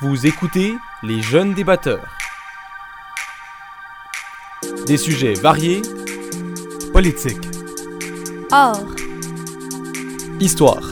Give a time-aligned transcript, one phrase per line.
[0.00, 2.06] Vous écoutez les jeunes débatteurs.
[4.86, 5.82] Des sujets variés,
[6.92, 7.48] Politique.
[8.52, 8.94] Art,
[10.38, 10.88] histoire,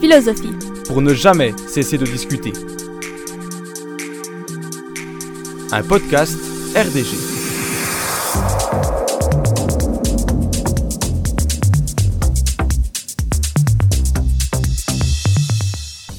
[0.00, 0.56] philosophie,
[0.86, 2.52] pour ne jamais cesser de discuter.
[5.72, 6.38] Un podcast
[6.76, 7.31] RDG.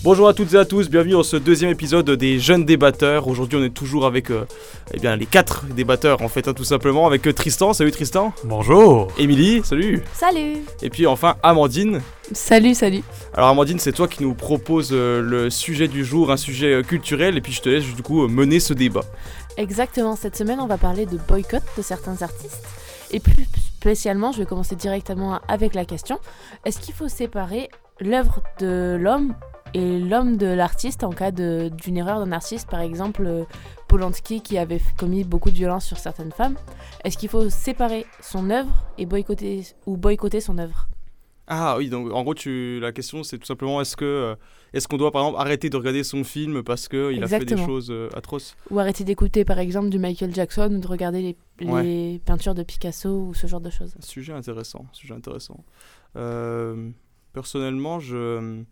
[0.04, 3.30] Bonjour à toutes et à tous, bienvenue dans ce deuxième épisode des jeunes débatteurs.
[3.30, 4.46] Aujourd'hui on est toujours avec euh,
[4.94, 8.34] eh bien, les quatre débatteurs en fait hein, tout simplement avec euh, Tristan, salut Tristan,
[8.44, 9.08] Bonjour.
[9.18, 12.02] Émilie, salut, salut et puis enfin Amandine.
[12.34, 13.02] Salut, salut
[13.34, 16.84] Alors Amandine c'est toi qui nous propose euh, le sujet du jour, un sujet euh,
[16.84, 19.06] culturel et puis je te laisse du coup euh, mener ce débat.
[19.56, 22.62] Exactement, cette semaine on va parler de boycott de certains artistes.
[23.12, 23.48] Et plus
[23.78, 26.20] spécialement, je vais commencer directement avec la question,
[26.66, 27.70] est-ce qu'il faut séparer
[28.02, 29.34] l'œuvre de l'homme
[29.74, 33.44] et l'homme de l'artiste en cas d'une erreur d'un artiste, par exemple euh,
[33.88, 36.56] Polanski qui avait commis beaucoup de violence sur certaines femmes
[37.04, 40.88] Est-ce qu'il faut séparer son œuvre et boycotter ou boycotter son œuvre?
[41.48, 44.36] Ah oui donc en gros tu, la question c'est tout simplement est-ce que euh,
[44.72, 47.58] est-ce qu'on doit par exemple arrêter de regarder son film parce qu'il a fait des
[47.58, 48.56] choses euh, atroces?
[48.70, 53.10] Ou arrêter d'écouter par exemple du Michael Jackson ou de regarder les, peintures de Picasso
[53.10, 53.94] ou ce genre de choses?
[54.00, 55.64] Sujet intéressant, sujet intéressant.
[56.16, 56.90] Euh,
[57.34, 58.64] personnellement, je,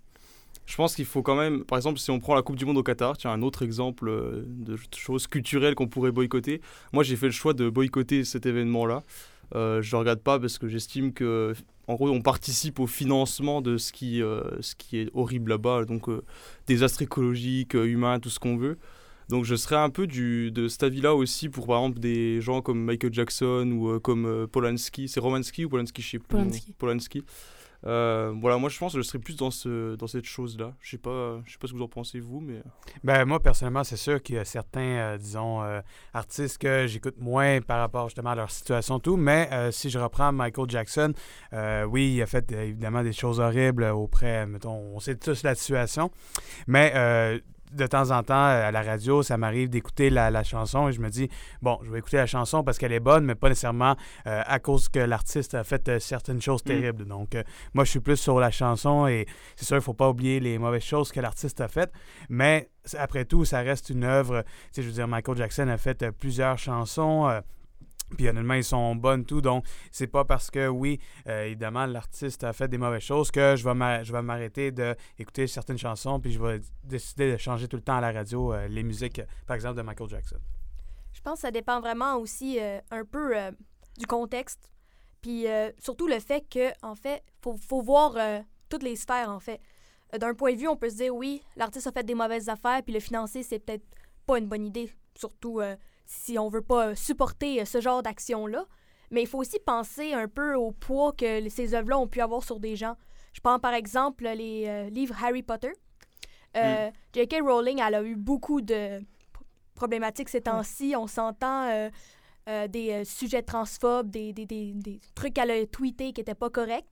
[0.72, 2.77] je pense qu'il faut quand même, par exemple, si on prend la Coupe du Monde
[2.77, 6.61] au Qatar, tiens, un autre exemple euh, de choses culturelles qu'on pourrait boycotter.
[6.94, 9.03] Moi, j'ai fait le choix de boycotter cet événement-là.
[9.53, 11.53] Euh, je ne regarde pas parce que j'estime que,
[11.89, 15.83] en gros, on participe au financement de ce qui, euh, ce qui est horrible là-bas,
[15.83, 16.23] donc euh,
[16.67, 18.78] désastres écologiques, euh, humains, tout ce qu'on veut.
[19.28, 22.61] Donc je serais un peu du, de cet avis-là aussi pour par exemple des gens
[22.61, 25.09] comme Michael Jackson ou comme Polanski.
[25.09, 26.28] C'est Romansky ou Polanski Je sais plus.
[26.28, 26.73] Polanski.
[26.78, 27.23] Polanski.
[27.86, 30.74] Euh, voilà, moi je pense que je serais plus dans, ce, dans cette chose-là.
[30.82, 32.62] Je sais je sais pas ce que vous en pensez vous, mais
[33.04, 35.82] Ben moi personnellement, c'est sûr qu'il y a certains, euh, disons, euh,
[36.14, 39.18] artistes que j'écoute moins par rapport justement à leur situation tout.
[39.18, 41.14] Mais euh, si je reprends Michael Jackson,
[41.53, 45.44] euh, oui, il a fait euh, évidemment des choses horribles auprès, mettons, on sait tous
[45.44, 46.12] la situation.
[46.68, 47.40] Mais euh,
[47.72, 51.02] de temps en temps, à la radio, ça m'arrive d'écouter la, la chanson et je
[51.02, 51.30] me dis,
[51.62, 53.96] bon, je vais écouter la chanson parce qu'elle est bonne, mais pas nécessairement
[54.28, 57.06] euh, à cause que l'artiste a fait euh, certaines choses terribles.
[57.06, 57.44] Donc, euh,
[57.74, 60.40] moi, je suis plus sur la chanson et c'est sûr, il ne faut pas oublier
[60.40, 61.92] les mauvaises choses que l'artiste a faites.
[62.30, 64.44] Mais après tout, ça reste une œuvre.
[64.44, 67.42] Tu sais, je veux dire, Michael Jackson a fait euh, plusieurs chansons.
[68.16, 69.41] Puis honnêtement, ils sont bonnes tout.
[69.41, 73.55] Donc, c'est pas parce que, oui, euh, évidemment, l'artiste a fait des mauvaises choses que
[73.55, 73.63] je
[74.11, 76.19] vais m'arrêter d'écouter certaines chansons.
[76.19, 79.19] Puis je vais décider de changer tout le temps à la radio euh, les musiques,
[79.19, 80.38] euh, par exemple, de Michael Jackson.
[81.13, 82.57] Je pense que ça dépend vraiment aussi
[82.89, 83.35] un peu
[83.97, 84.72] du contexte.
[85.22, 85.45] Puis
[85.78, 88.16] surtout le fait que, en fait, faut, faut voir
[88.69, 89.59] toutes les sphères, en fait.
[90.17, 92.81] D'un point de vue, on peut se dire, oui, l'artiste a fait des mauvaises affaires,
[92.81, 93.83] puis le financer, c'est peut-être
[94.25, 94.89] pas une bonne idée.
[95.16, 95.59] Surtout
[96.06, 98.66] si on veut pas supporter euh, ce genre d'action-là.
[99.12, 102.44] Mais il faut aussi penser un peu au poids que ces œuvres-là ont pu avoir
[102.44, 102.95] sur des gens.
[103.34, 105.72] Je prends par exemple les euh, livres Harry Potter.
[106.57, 107.41] Euh, J.K.
[107.44, 109.00] Rowling, elle a eu beaucoup de
[109.73, 110.95] problématiques ces temps-ci.
[110.97, 111.90] On s'entend
[112.50, 116.50] euh, des sujets transphobes, des, des, des, des trucs qu'elle a tweetés qui n'étaient pas
[116.50, 116.85] corrects.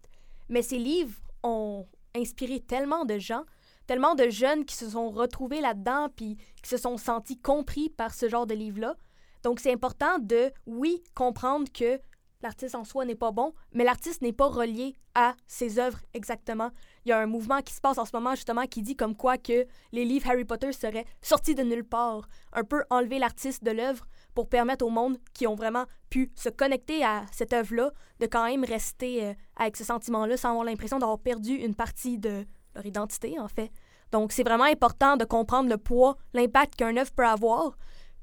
[0.48, 3.44] Mais ces livres ont inspiré tellement de gens,
[3.90, 8.14] tellement de jeunes qui se sont retrouvés là-dedans puis qui se sont sentis compris par
[8.14, 8.96] ce genre de livre-là.
[9.42, 12.00] Donc, c'est important de, oui, comprendre que
[12.44, 16.70] l'artiste en soi n'est pas bon, mais l'artiste n'est pas relié à ses œuvres exactement.
[17.04, 19.16] Il y a un mouvement qui se passe en ce moment, justement, qui dit comme
[19.16, 22.30] quoi que les livres Harry Potter seraient sortis de nulle part.
[22.54, 24.06] Un peu enlever l'artiste de l'œuvre
[24.36, 28.46] pour permettre au monde qui ont vraiment pu se connecter à cette œuvre-là de quand
[28.46, 32.86] même rester euh, avec ce sentiment-là sans avoir l'impression d'avoir perdu une partie de leur
[32.86, 33.72] identité, en fait.
[34.12, 37.78] Donc, c'est vraiment important de comprendre le poids, l'impact qu'un œuvre peut avoir,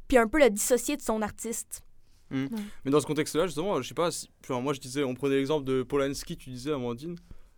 [0.08, 1.82] puis un peu le dissocier de son artiste.
[2.30, 5.36] Mais dans ce contexte-là, justement, je sais pas, si, enfin, moi je disais, on prenait
[5.36, 7.16] l'exemple de Polanski, tu disais, Amandine.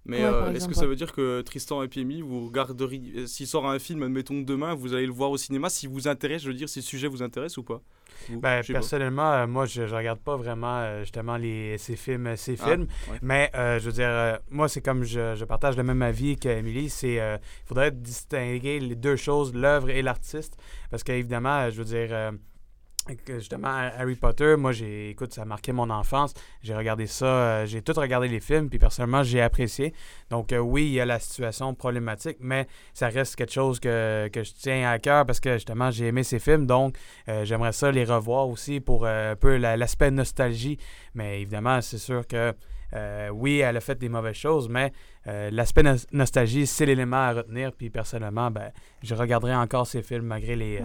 [0.08, 3.26] Mais Ouais, euh, est-ce que ça veut dire que Tristan et Piemi, vous regarderiez, euh,
[3.26, 6.42] s'il sort un film, admettons demain, vous allez le voir au cinéma, si vous intéresse,
[6.42, 7.82] je veux dire, si le sujet vous intéresse ou pas?
[8.30, 8.72] Vous, Ben, pas.
[8.72, 12.36] personnellement, euh, moi, je, je regarde pas vraiment euh, justement les, ces films.
[12.36, 12.86] Ces Ah, films.
[13.10, 13.18] ouais.
[13.20, 16.88] Mais je veux dire, moi, c'est comme je, je partage le même avis qu'Émilie.
[16.88, 20.56] C'est il faudrait distinguer les deux choses, l'œuvre et l'artiste.
[20.90, 22.32] Parce qu'évidemment, je veux dire,
[23.26, 26.34] justement, Harry Potter, moi, j'ai, écoute, ça a marqué mon enfance.
[26.62, 29.94] J'ai regardé ça, euh, j'ai tout regardé les films, puis personnellement, j'ai apprécié.
[30.30, 34.28] Donc, euh, oui, il y a la situation problématique, mais ça reste quelque chose que,
[34.32, 36.66] que je tiens à cœur parce que justement, j'ai aimé ces films.
[36.66, 36.96] Donc,
[37.28, 40.78] euh, j'aimerais ça les revoir aussi pour un peu la- l'aspect nostalgie.
[41.14, 42.52] Mais évidemment, c'est sûr que
[43.32, 44.92] oui, elle a fait des mauvaises choses, mais
[45.26, 47.72] l'aspect nos- nostalgie, c'est l'élément à retenir.
[47.72, 48.70] Puis personnellement, ben,
[49.02, 50.82] je regarderai encore ces films malgré, les.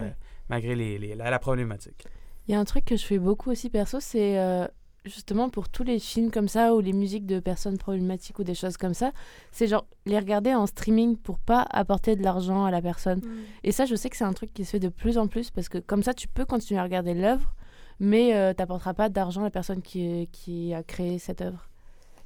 [0.48, 2.04] Malgré les, les- la, la problématique.
[2.48, 4.66] Il y a un truc que je fais beaucoup aussi perso, c'est euh,
[5.06, 8.54] justement pour tous les films comme ça ou les musiques de personnes problématiques ou des
[8.54, 9.12] choses comme ça,
[9.50, 13.20] c'est genre les regarder en streaming pour pas apporter de l'argent à la personne.
[13.20, 13.42] Mm.
[13.64, 15.50] Et ça, je sais que c'est un truc qui se fait de plus en plus
[15.50, 17.54] parce que comme ça, tu peux continuer à regarder l'œuvre,
[17.98, 21.68] mais euh, t'apporteras pas d'argent à la personne qui, qui a créé cette œuvre.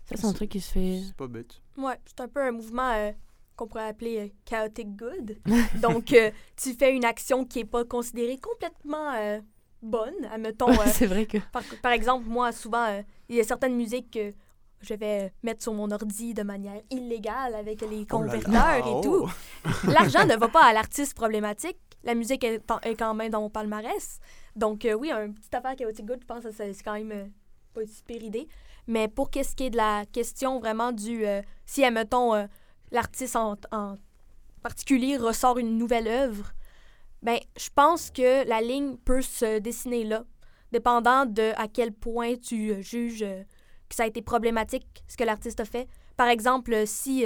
[0.07, 1.01] Ça, c'est un truc qui se fait.
[1.07, 1.61] C'est pas bête.
[1.77, 3.13] Ouais, c'est un peu un mouvement euh,
[3.59, 5.37] qu'on pourrait appeler euh, chaotic good.
[5.83, 9.41] Donc, euh, tu fais une action qui est pas considérée complètement euh,
[9.83, 10.15] bonne.
[10.33, 11.39] Admettons, euh, c'est vrai que.
[11.53, 14.33] par, par exemple, moi, souvent, euh, il y a certaines musiques que
[14.81, 18.99] je vais mettre sur mon ordi de manière illégale avec les Oh là là, converteurs
[18.99, 19.29] et tout.
[19.91, 21.77] L'argent ne va pas à l'artiste problématique.
[22.05, 24.21] La musique est, en- est quand même dans mon palmarès.
[24.55, 27.25] Donc, euh, oui, un petit affaire chaotic good, je pense que c'est quand même euh,
[27.75, 28.47] pas une super idée.
[28.87, 31.27] Mais pour qu'est-ce qui est de la question vraiment du...
[31.27, 32.47] euh, si, admettons, euh,
[32.91, 33.57] l'artiste en,
[34.63, 36.53] particulier ressort une nouvelle œuvre,
[37.23, 40.25] ben, je pense que la ligne peut se dessiner là,
[40.73, 43.43] dépendant de à quel point tu euh, juges euh,
[43.89, 45.89] que ça a été problématique, ce que l'artiste a fait.
[46.17, 47.25] Par exemple, euh, si,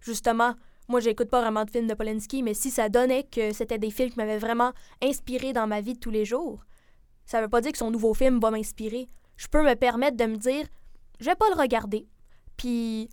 [0.00, 0.54] justement,
[0.88, 3.90] moi, j'écoute pas vraiment de films de Polanski, mais si ça donnait que c'était des
[3.90, 6.64] films qui m'avaient vraiment inspiré dans ma vie de tous les jours,
[7.26, 9.08] ça veut pas dire que son nouveau film va m'inspirer.
[9.36, 10.66] Je peux me permettre de me dire,
[11.20, 12.06] je vais pas le regarder.
[12.56, 13.08] Puis,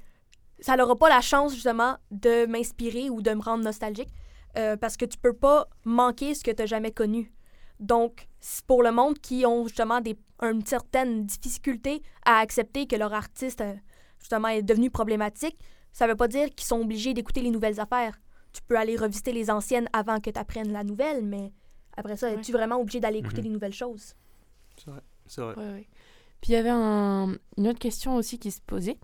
[0.61, 4.09] ça n'aura pas la chance, justement, de m'inspirer ou de me rendre nostalgique,
[4.57, 7.31] euh, parce que tu peux pas manquer ce que tu jamais connu.
[7.79, 8.27] Donc,
[8.67, 13.61] pour le monde qui ont justement des, une certaine difficulté à accepter que leur artiste,
[13.61, 13.73] euh,
[14.19, 15.57] justement, est devenu problématique,
[15.93, 18.19] ça veut pas dire qu'ils sont obligés d'écouter les nouvelles affaires.
[18.53, 21.51] Tu peux aller revisiter les anciennes avant que tu apprennes la nouvelle, mais
[21.97, 22.35] après ça, Ouais.
[22.35, 23.47] es-tu vraiment obligé d'aller écouter Mhm.
[23.47, 24.13] les nouvelles choses?
[24.77, 25.01] C'est vrai.
[25.27, 25.55] C'est vrai.
[25.55, 25.87] Ouais, ouais.
[26.41, 28.97] Puis il y avait un- une autre question aussi qui se posait.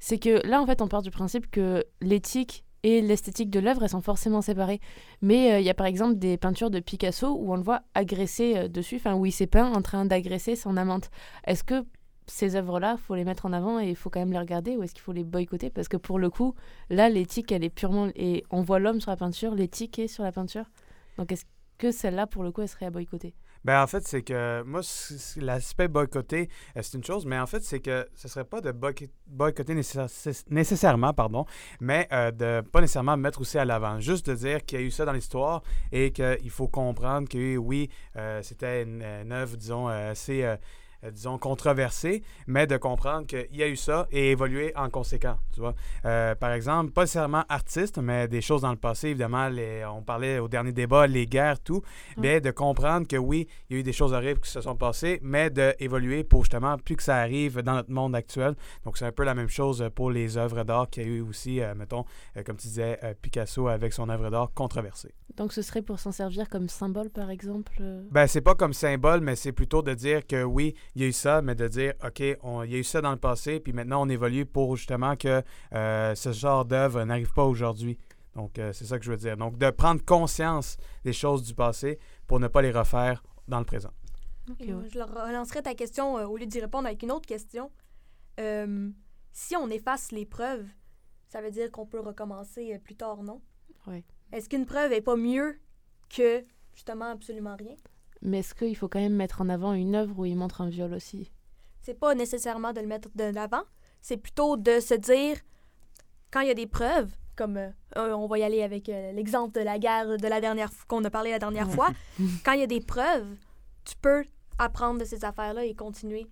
[0.00, 3.82] C'est que là, en fait, on part du principe que l'éthique et l'esthétique de l'œuvre,
[3.82, 4.80] elles sont forcément séparées.
[5.20, 7.82] Mais euh, il y a par exemple des peintures de Picasso où on le voit
[7.94, 11.10] agresser euh, dessus, enfin où il s'est peint en train d'agresser son amante.
[11.46, 11.84] Est-ce que
[12.26, 14.82] ces œuvres-là, faut les mettre en avant et il faut quand même les regarder ou
[14.82, 15.68] est-ce qu'il faut les boycotter?
[15.68, 16.54] Parce que pour le coup,
[16.88, 18.08] là, l'éthique, elle est purement...
[18.14, 20.64] Et on voit l'homme sur la peinture, l'éthique est sur la peinture.
[21.18, 21.44] Donc est-ce
[21.76, 23.34] que celle-là, pour le coup, elle serait à boycotter?
[23.64, 24.80] Ben, en fait, c'est que moi,
[25.36, 28.72] l'aspect boycotter, euh, c'est une chose, mais en fait, c'est que ce serait pas de
[28.72, 31.44] boyc- boycotter nécessaire- nécessairement, pardon,
[31.80, 34.00] mais euh, de pas nécessairement mettre aussi à l'avant.
[34.00, 35.62] Juste de dire qu'il y a eu ça dans l'histoire
[35.92, 39.02] et qu'il faut comprendre que oui, euh, c'était une,
[39.32, 40.56] œuvre, disons, euh, assez.
[41.04, 45.38] Euh, disons, controversée, mais de comprendre qu'il y a eu ça et évoluer en conséquent,
[45.52, 45.74] tu vois.
[46.04, 50.02] Euh, par exemple, pas nécessairement artiste, mais des choses dans le passé, évidemment, les, on
[50.02, 51.82] parlait au dernier débat, les guerres, tout,
[52.16, 54.76] mais de comprendre que oui, il y a eu des choses horribles qui se sont
[54.76, 58.54] passées, mais d'évoluer pour justement plus que ça arrive dans notre monde actuel.
[58.84, 61.20] Donc, c'est un peu la même chose pour les œuvres d'art qu'il y a eu
[61.20, 62.04] aussi, euh, mettons,
[62.44, 65.14] comme tu disais, Picasso avec son œuvre d'art controversée.
[65.36, 67.80] Donc ce serait pour s'en servir comme symbole, par exemple
[68.10, 71.08] Ben, c'est pas comme symbole, mais c'est plutôt de dire que oui, il y a
[71.08, 73.60] eu ça, mais de dire, OK, on- il y a eu ça dans le passé,
[73.60, 75.42] puis maintenant on évolue pour justement que
[75.72, 77.96] euh, ce genre d'œuvre n'arrive pas aujourd'hui.
[78.36, 79.36] Donc, euh, c'est ça que je veux dire.
[79.36, 81.98] Donc, de prendre conscience des choses du passé
[82.28, 83.90] pour ne pas les refaire dans le présent.
[84.48, 84.66] Ouais.
[84.88, 87.70] Je leur relancerai ta question euh, au lieu d'y répondre avec une autre question.
[88.38, 88.90] Euh,
[89.32, 90.66] si on efface les preuves,
[91.28, 93.40] ça veut dire qu'on peut recommencer euh, plus tard, non?
[93.86, 94.04] Ouais.
[94.32, 95.58] Est-ce qu'une preuve est pas mieux
[96.08, 97.74] que justement absolument rien?
[98.22, 100.68] Mais est-ce qu'il faut quand même mettre en avant une œuvre où il montre un
[100.68, 101.30] viol aussi?
[101.80, 103.62] C'est pas nécessairement de le mettre de l'avant,
[104.02, 105.36] c'est plutôt de se dire
[106.30, 109.58] quand il y a des preuves, comme euh, on va y aller avec euh, l'exemple
[109.58, 111.88] de la guerre de la dernière qu'on a parlé la dernière fois,
[112.44, 113.36] quand il y a des preuves,
[113.84, 114.24] tu peux
[114.58, 116.26] apprendre de ces affaires-là et continuer.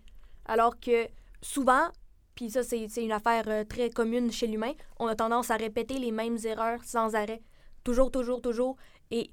[0.45, 1.09] Alors que
[1.40, 1.88] souvent,
[2.35, 5.57] puis ça c'est c'est une affaire euh, très commune chez l'humain, on a tendance à
[5.57, 7.42] répéter les mêmes erreurs sans arrêt.
[7.85, 8.76] Toujours, toujours, toujours.
[9.11, 9.30] Et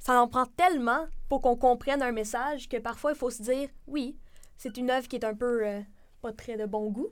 [0.00, 3.68] ça en prend tellement pour qu'on comprenne un message que parfois il faut se dire,
[3.86, 4.16] oui,
[4.56, 5.80] c'est une œuvre qui est un peu euh,
[6.22, 7.10] pas très de bon goût,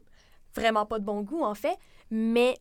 [0.54, 1.78] vraiment pas de bon goût en fait,
[2.11, 2.57] mais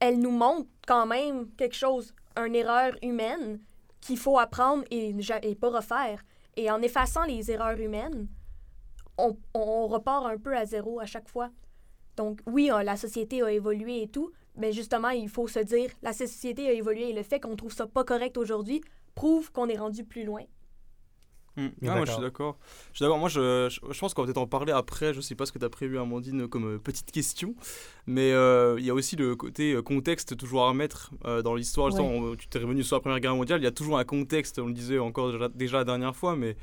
[0.00, 3.60] elle nous montre quand même quelque chose, une erreur humaine
[4.00, 6.24] qu'il faut apprendre et, et pas refaire.
[6.56, 8.28] Et en effaçant les erreurs humaines,
[9.18, 11.50] on, on repart un peu à zéro à chaque fois.
[12.16, 15.90] Donc oui, euh, la société a évolué et tout, mais justement, il faut se dire,
[16.02, 18.82] la société a évolué et le fait qu'on trouve ça pas correct aujourd'hui
[19.14, 20.42] prouve qu'on est rendu plus loin.
[21.56, 21.68] Hmm.
[21.86, 22.58] Ah, moi, je suis d'accord.
[22.92, 23.18] Je suis d'accord.
[23.18, 25.14] Moi, je, je, je pense qu'on va peut-être en parler après.
[25.14, 27.54] Je sais pas ce que tu as prévu, Amandine, comme euh, petite question.
[28.06, 31.54] Mais euh, il y a aussi le côté euh, contexte toujours à remettre euh, dans
[31.54, 31.90] l'histoire.
[32.36, 33.60] Tu t'es revenu sur la Première Guerre mondiale.
[33.60, 36.34] Il y a toujours un contexte, on le disait encore déjà, déjà la dernière fois,
[36.34, 36.56] mais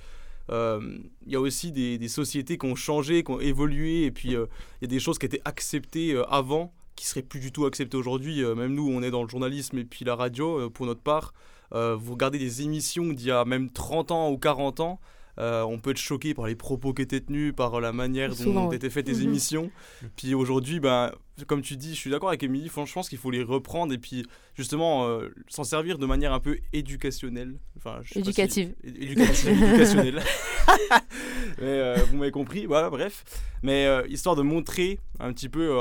[0.50, 4.12] euh, il y a aussi des, des, sociétés qui ont changé, qui ont évolué, et
[4.12, 4.34] puis il
[4.82, 8.44] y a des choses qui étaient acceptées avant, qui seraient plus du tout acceptées aujourd'hui.
[8.44, 11.34] même nous, on est dans le journalisme et puis la radio, pour notre part.
[11.72, 15.00] Vous regardez des émissions d'il y a même 30 ans ou 40 ans,
[15.40, 18.72] euh, on peut être choqué par les propos qui étaient tenus, par la manière dont
[18.72, 19.24] étaient faites les mhm.
[19.24, 19.72] émissions.
[20.16, 21.12] Puis aujourd'hui, ben,
[21.48, 23.94] comme tu dis, je suis d'accord avec Émilie, franchement, je pense qu'il faut les reprendre
[23.94, 24.26] et puis
[24.56, 27.58] justement euh, s'en servir de manière un peu éducationnelle.
[27.78, 28.74] Enfin, éducative.
[28.84, 30.22] éducationnelle.
[31.58, 33.24] Mais euh, vous m'avez compris, voilà, bref.
[33.64, 35.78] Mais histoire de montrer un petit peu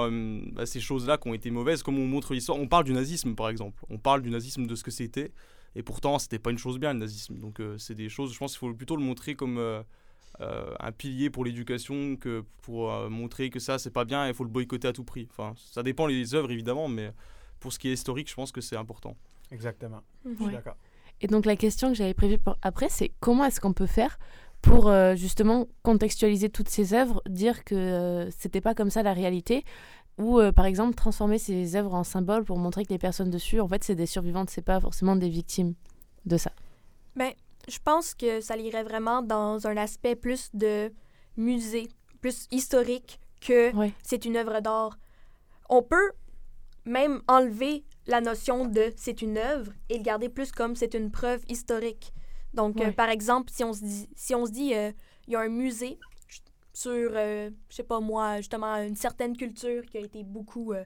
[0.53, 2.59] bah, ces choses-là qui ont été mauvaises, comme on montre l'histoire.
[2.59, 3.83] On parle du nazisme, par exemple.
[3.91, 5.33] On parle du nazisme, de ce que c'était.
[5.77, 7.37] Et pourtant, c'était pas une chose bien, le nazisme.
[7.39, 9.83] Donc, euh, c'est des choses, je pense qu'il faut plutôt le montrer comme euh,
[10.41, 14.35] euh, un pilier pour l'éducation que pour montrer que ça, c'est pas bien et il
[14.35, 15.29] faut le boycotter à tout prix.
[15.31, 17.13] Enfin, ça dépend des œuvres, évidemment, mais
[17.61, 19.17] pour ce qui est historique, je pense que c'est important.
[19.53, 20.03] Exactement.
[20.25, 20.77] Je suis d'accord.
[21.21, 24.19] Et donc, la question que j'avais prévue pour après, c'est comment est-ce qu'on peut faire
[24.63, 29.65] pour justement contextualiser toutes ces œuvres, dire que c'était pas comme ça la réalité,
[30.21, 33.61] ou euh, par exemple transformer ces œuvres en symboles pour montrer que les personnes dessus,
[33.61, 35.75] en fait, c'est des survivantes, c'est pas forcément des victimes
[36.27, 36.53] de ça.
[37.17, 37.33] Ben,
[37.69, 40.93] je pense que ça irait vraiment dans un aspect plus de
[41.37, 41.89] musée,
[42.21, 43.73] plus historique que
[44.03, 44.99] c'est une œuvre d'art.
[45.69, 46.13] On peut
[46.85, 51.11] même enlever la notion de c'est une œuvre et le garder plus comme c'est une
[51.11, 52.13] preuve historique.
[52.55, 54.91] Donc, euh, par exemple, si on se dit, si on se dit, euh,
[55.29, 55.99] il y a un musée
[56.81, 60.85] sur, euh, je sais pas moi, justement, une certaine culture qui a été beaucoup, euh,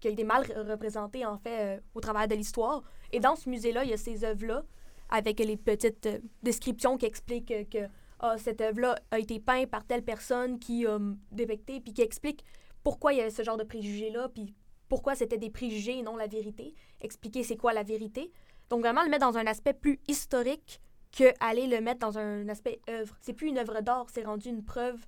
[0.00, 2.82] qui a été mal représentée, en fait, euh, au travers de l'histoire.
[3.12, 4.64] Et dans ce musée-là, il y a ces œuvres-là,
[5.10, 6.08] avec les petites
[6.42, 7.86] descriptions qui expliquent que
[8.20, 10.98] ah, cette œuvre-là a été peinte par telle personne qui a
[11.30, 12.42] détecté, puis qui explique
[12.82, 14.54] pourquoi il y avait ce genre de préjugés-là, puis
[14.88, 16.74] pourquoi c'était des préjugés et non la vérité.
[17.00, 18.32] Expliquer c'est quoi la vérité.
[18.70, 20.80] Donc vraiment le mettre dans un aspect plus historique
[21.12, 23.16] que aller le mettre dans un aspect œuvre.
[23.20, 25.06] C'est plus une œuvre d'art, c'est rendu une preuve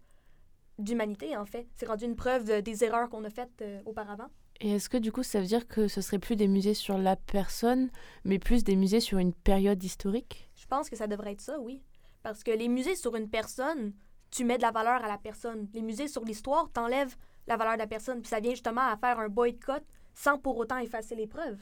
[0.79, 1.67] d'humanité, en fait.
[1.77, 4.29] C'est rendu une preuve des erreurs qu'on a faites euh, auparavant.
[4.61, 6.99] Et est-ce que du coup, ça veut dire que ce serait plus des musées sur
[6.99, 7.91] la personne,
[8.25, 10.51] mais plus des musées sur une période historique?
[10.57, 11.83] Je pense que ça devrait être ça, oui.
[12.23, 13.93] Parce que les musées sur une personne,
[14.31, 15.69] tu mets de la valeur à la personne.
[15.75, 17.17] Les musées sur l'histoire, t'enlèves
[17.47, 18.21] la valeur de la personne.
[18.21, 21.61] Puis ça vient justement à faire un boycott sans pour autant effacer les preuves.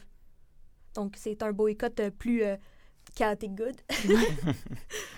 [0.94, 2.56] Donc c'est un boycott euh, plus euh,
[3.14, 3.76] chaotic good.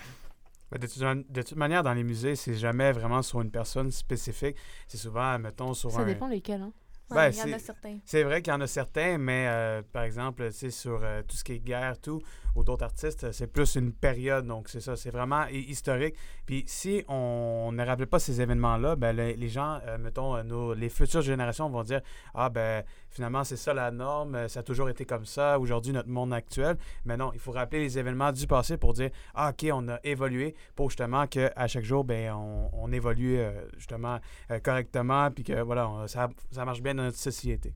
[0.71, 4.55] De toute, manière, dans les musées, c'est jamais vraiment sur une personne spécifique.
[4.87, 5.99] C'est souvent, mettons, sur un...
[5.99, 6.73] Ça dépend lesquels, hein?
[7.11, 7.97] Ben, il y en a certains.
[8.05, 11.43] C'est vrai qu'il y en a certains, mais euh, par exemple, sur euh, tout ce
[11.43, 12.21] qui est guerre, tout,
[12.55, 14.45] ou d'autres artistes, c'est plus une période.
[14.45, 16.15] Donc, c'est ça, c'est vraiment historique.
[16.45, 20.89] Puis, si on ne rappelle pas ces événements-là, ben, les, gens, euh, mettons, nos, les
[20.89, 22.01] futures générations vont dire
[22.35, 26.09] Ah, ben, finalement, c'est ça la norme, ça a toujours été comme ça, aujourd'hui, notre
[26.09, 26.77] monde actuel.
[27.05, 29.99] Mais non, il faut rappeler les événements du passé pour dire Ah, OK, on a
[30.03, 33.39] évolué pour justement qu'à chaque jour, ben, on, on évolue
[33.77, 34.19] justement
[34.63, 37.73] correctement, puis que voilà, ça, ça marche bien notre société.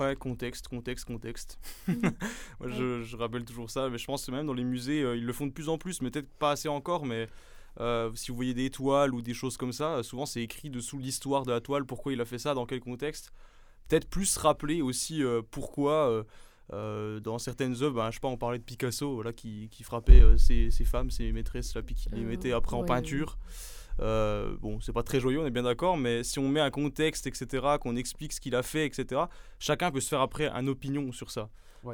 [0.00, 1.58] Ouais, contexte, contexte, contexte.
[1.86, 5.16] Moi, je, je, rappelle toujours ça, mais je pense que même dans les musées, euh,
[5.16, 7.28] ils le font de plus en plus, mais peut-être pas assez encore, mais
[7.80, 10.98] euh, si vous voyez des toiles ou des choses comme ça, souvent c'est écrit dessous
[10.98, 13.32] l'histoire de la toile, pourquoi il a fait ça, dans quel contexte.
[13.88, 16.24] Peut-être plus rappeler aussi euh, pourquoi,
[16.70, 20.22] dans certaines œuvres, ben, je sais pas, on parlait de Picasso, voilà, qui, qui frappait
[20.38, 23.38] ses, ses, femmes, ses maîtresses, là, puis qui les mettait après en peinture.
[24.00, 26.70] Euh, bon, c'est pas très joyeux, on est bien d'accord, mais si on met un
[26.70, 29.22] contexte, etc., qu'on explique ce qu'il a fait, etc.,
[29.58, 31.48] chacun peut se faire après une opinion sur ça.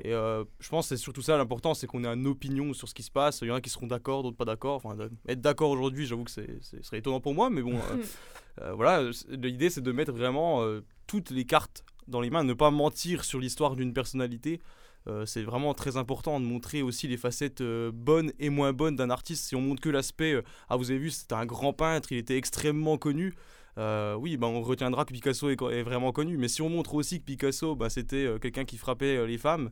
[0.04, 2.88] Et euh, je pense que c'est surtout ça l'important, c'est qu'on ait une opinion sur
[2.88, 3.40] ce qui se passe.
[3.42, 4.76] Il y en a qui seront d'accord, d'autres pas d'accord.
[4.76, 6.42] Enfin, être d'accord aujourd'hui, j'avoue que ce
[6.82, 7.76] serait étonnant pour moi, mais bon,
[8.60, 10.64] euh, voilà, l'idée c'est de mettre vraiment
[11.10, 14.60] toutes les cartes dans les mains, ne pas mentir sur l'histoire d'une personnalité.
[15.08, 18.94] Euh, c'est vraiment très important de montrer aussi les facettes euh, bonnes et moins bonnes
[18.94, 19.44] d'un artiste.
[19.44, 22.18] Si on montre que l'aspect, euh, ah vous avez vu, c'était un grand peintre, il
[22.18, 23.34] était extrêmement connu.
[23.76, 26.36] oui, bah, on retiendra que Picasso est, vraiment connu.
[26.36, 29.70] Mais si on montre aussi que Picasso, bah, c'était quelqu'un qui frappait les femmes,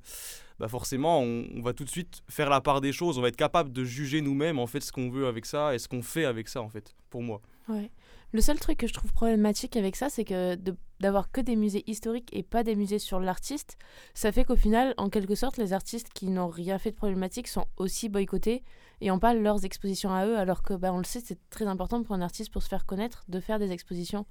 [0.59, 3.17] bah, forcément, on, on, va tout de suite faire la part des choses.
[3.17, 5.79] On va être capable de juger nous-mêmes en fait ce qu'on veut avec ça et
[5.79, 6.97] ce qu'on fait avec ça en fait.
[7.11, 7.41] Pour moi.
[7.69, 7.93] Ouais.
[8.33, 10.59] Le seul truc que je trouve problématique avec ça, c'est que
[11.01, 13.79] d'avoir que des musées historiques et pas des musées sur l'artiste,
[14.13, 17.49] ça fait qu'au final, en quelque sorte, les artistes qui n'ont rien fait de problématique
[17.49, 18.65] sont aussi boycottés
[19.01, 21.67] et n'ont pas leurs expositions à eux, alors que, bah, on le sait, c'est très
[21.67, 24.27] important pour un artiste pour se faire connaître de faire des expositions.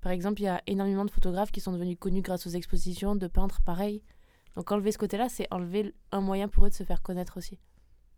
[0.00, 3.16] Par exemple, il y a énormément de photographes qui sont devenus connus grâce aux expositions,
[3.16, 4.02] de peintres pareil.
[4.56, 7.58] Donc enlever ce côté-là, c'est enlever un moyen pour eux de se faire connaître aussi.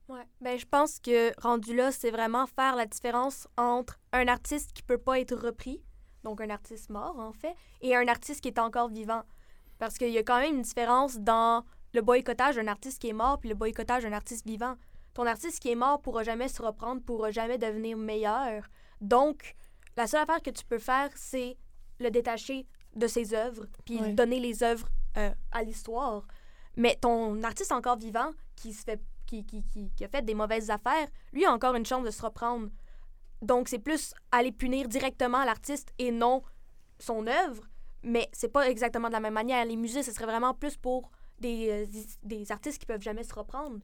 [0.09, 0.27] Ouais.
[0.41, 4.83] Ben, je pense que rendu là, c'est vraiment faire la différence entre un artiste qui
[4.83, 5.83] peut pas être repris,
[6.25, 9.23] donc un artiste mort en fait, et un artiste qui est encore vivant.
[9.79, 13.13] Parce qu'il y a quand même une différence dans le boycottage d'un artiste qui est
[13.15, 14.75] mort puis le boycottage d'un artiste vivant.
[15.15, 18.65] ton artiste qui est mort pourra jamais se reprendre, pourra jamais devenir meilleur.
[19.01, 19.55] Donc,
[19.97, 21.57] la seule affaire que tu peux faire, c'est
[22.01, 24.13] le détacher de ses œuvres, puis Ouais.
[24.13, 26.27] donner les œuvres euh, à l'histoire.
[26.77, 30.35] Mais ton artiste encore vivant, qui, se fait, qui, qui, qui, qui a fait des
[30.35, 32.69] mauvaises affaires, lui a encore une chance de se reprendre.
[33.43, 36.43] Donc, c'est plus aller punir directement l'artiste et non
[36.99, 37.65] son œuvre.
[38.03, 39.65] Mais c'est pas exactement de la même manière.
[39.65, 43.35] Les musées, ce serait vraiment plus pour des, euh, des artistes qui peuvent jamais se
[43.35, 43.79] reprendre.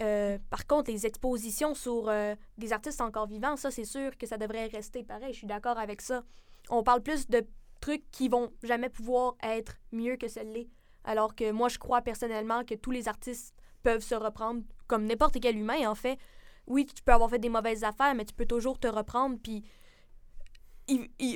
[0.00, 4.26] Euh, par contre, les expositions sur euh, des artistes encore vivants, ça, c'est sûr que
[4.26, 5.32] ça devrait rester pareil.
[5.32, 6.22] Je suis d'accord avec ça.
[6.70, 7.46] On parle plus de
[7.80, 10.62] trucs qui vont jamais pouvoir être mieux que celle-là.
[11.04, 13.54] Alors que moi, je crois personnellement que tous les artistes
[13.86, 16.18] peuvent se reprendre, comme n'importe quel humain, en fait.
[16.66, 19.38] Oui, tu peux avoir fait des mauvaises affaires, mais tu peux toujours te reprendre.
[19.40, 19.62] Puis,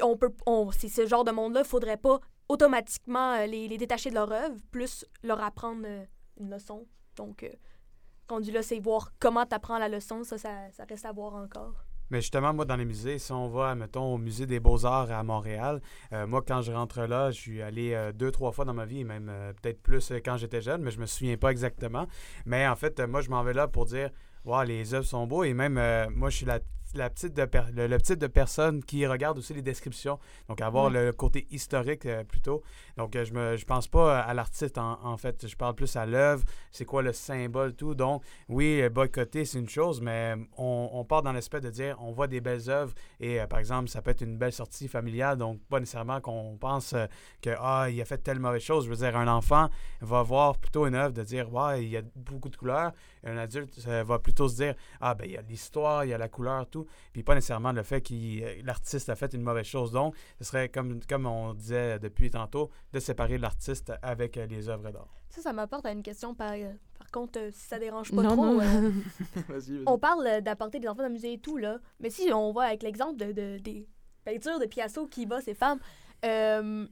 [0.03, 4.11] on peut, on, c'est ce genre de monde-là, faudrait pas automatiquement euh, les, les détacher
[4.11, 6.05] de leur œuvre, plus leur apprendre euh,
[6.41, 6.89] une leçon.
[7.15, 7.53] Donc, euh,
[8.29, 10.25] rendu là, c'est voir comment tu apprends la leçon.
[10.25, 11.85] Ça, ça, ça reste à voir encore.
[12.11, 15.23] Mais justement, moi, dans les musées, si on va, mettons, au musée des Beaux-Arts à
[15.23, 15.81] Montréal,
[16.13, 18.85] euh, moi, quand je rentre là, je suis allé euh, deux, trois fois dans ma
[18.85, 22.07] vie, même euh, peut-être plus quand j'étais jeune, mais je me souviens pas exactement.
[22.47, 24.11] Mais en fait, moi, je m'en vais là pour dire,
[24.45, 25.45] wow, les œuvres sont beaux.
[25.45, 25.75] Et même,
[26.15, 26.59] moi, je suis la,
[26.95, 30.19] la petite de per- le, le type de personne qui regarde aussi les descriptions.
[30.49, 32.63] Donc, avoir le côté historique euh, plutôt.
[32.97, 35.47] Donc, euh, je me je pense pas à l'artiste, en, en fait.
[35.47, 37.95] Je parle plus à l'œuvre, c'est quoi le symbole, tout.
[37.95, 41.97] Donc, oui, euh, boycotter, c'est une chose, mais on, on part dans l'aspect de dire
[42.01, 44.89] on voit des belles œuvres et, euh, par exemple, ça peut être une belle sortie
[44.89, 47.07] familiale, donc pas nécessairement qu'on pense euh,
[47.43, 48.85] que, ah, il a fait telle mauvaise chose.
[48.85, 49.69] Je veux dire, un enfant
[50.01, 52.93] va voir plutôt une œuvre de dire, ouais, il y a beaucoup de couleurs.
[53.25, 56.15] Un adulte euh, va plutôt se dire, ah, ben, il y a l'histoire, il y
[56.15, 56.87] a la couleur, tout.
[57.13, 59.93] Puis pas nécessairement le fait que l'artiste a fait une mauvaise chose.
[59.93, 64.69] Donc, ce serait, comme, comme on disait depuis tantôt, de séparer l'artiste avec euh, les
[64.69, 65.09] œuvres d'art.
[65.29, 68.23] Ça, ça m'apporte à une question par, euh, par contre, euh, si ça dérange pas
[68.23, 68.47] Non, trop.
[68.47, 68.61] non.
[68.61, 71.79] euh, on parle euh, d'apporter des enfants dans le musée et tout, là.
[72.01, 73.87] Mais si on va avec l'exemple de, de- des
[74.25, 75.79] peintures de Picasso qui bat ses femmes,
[76.25, 76.87] euh,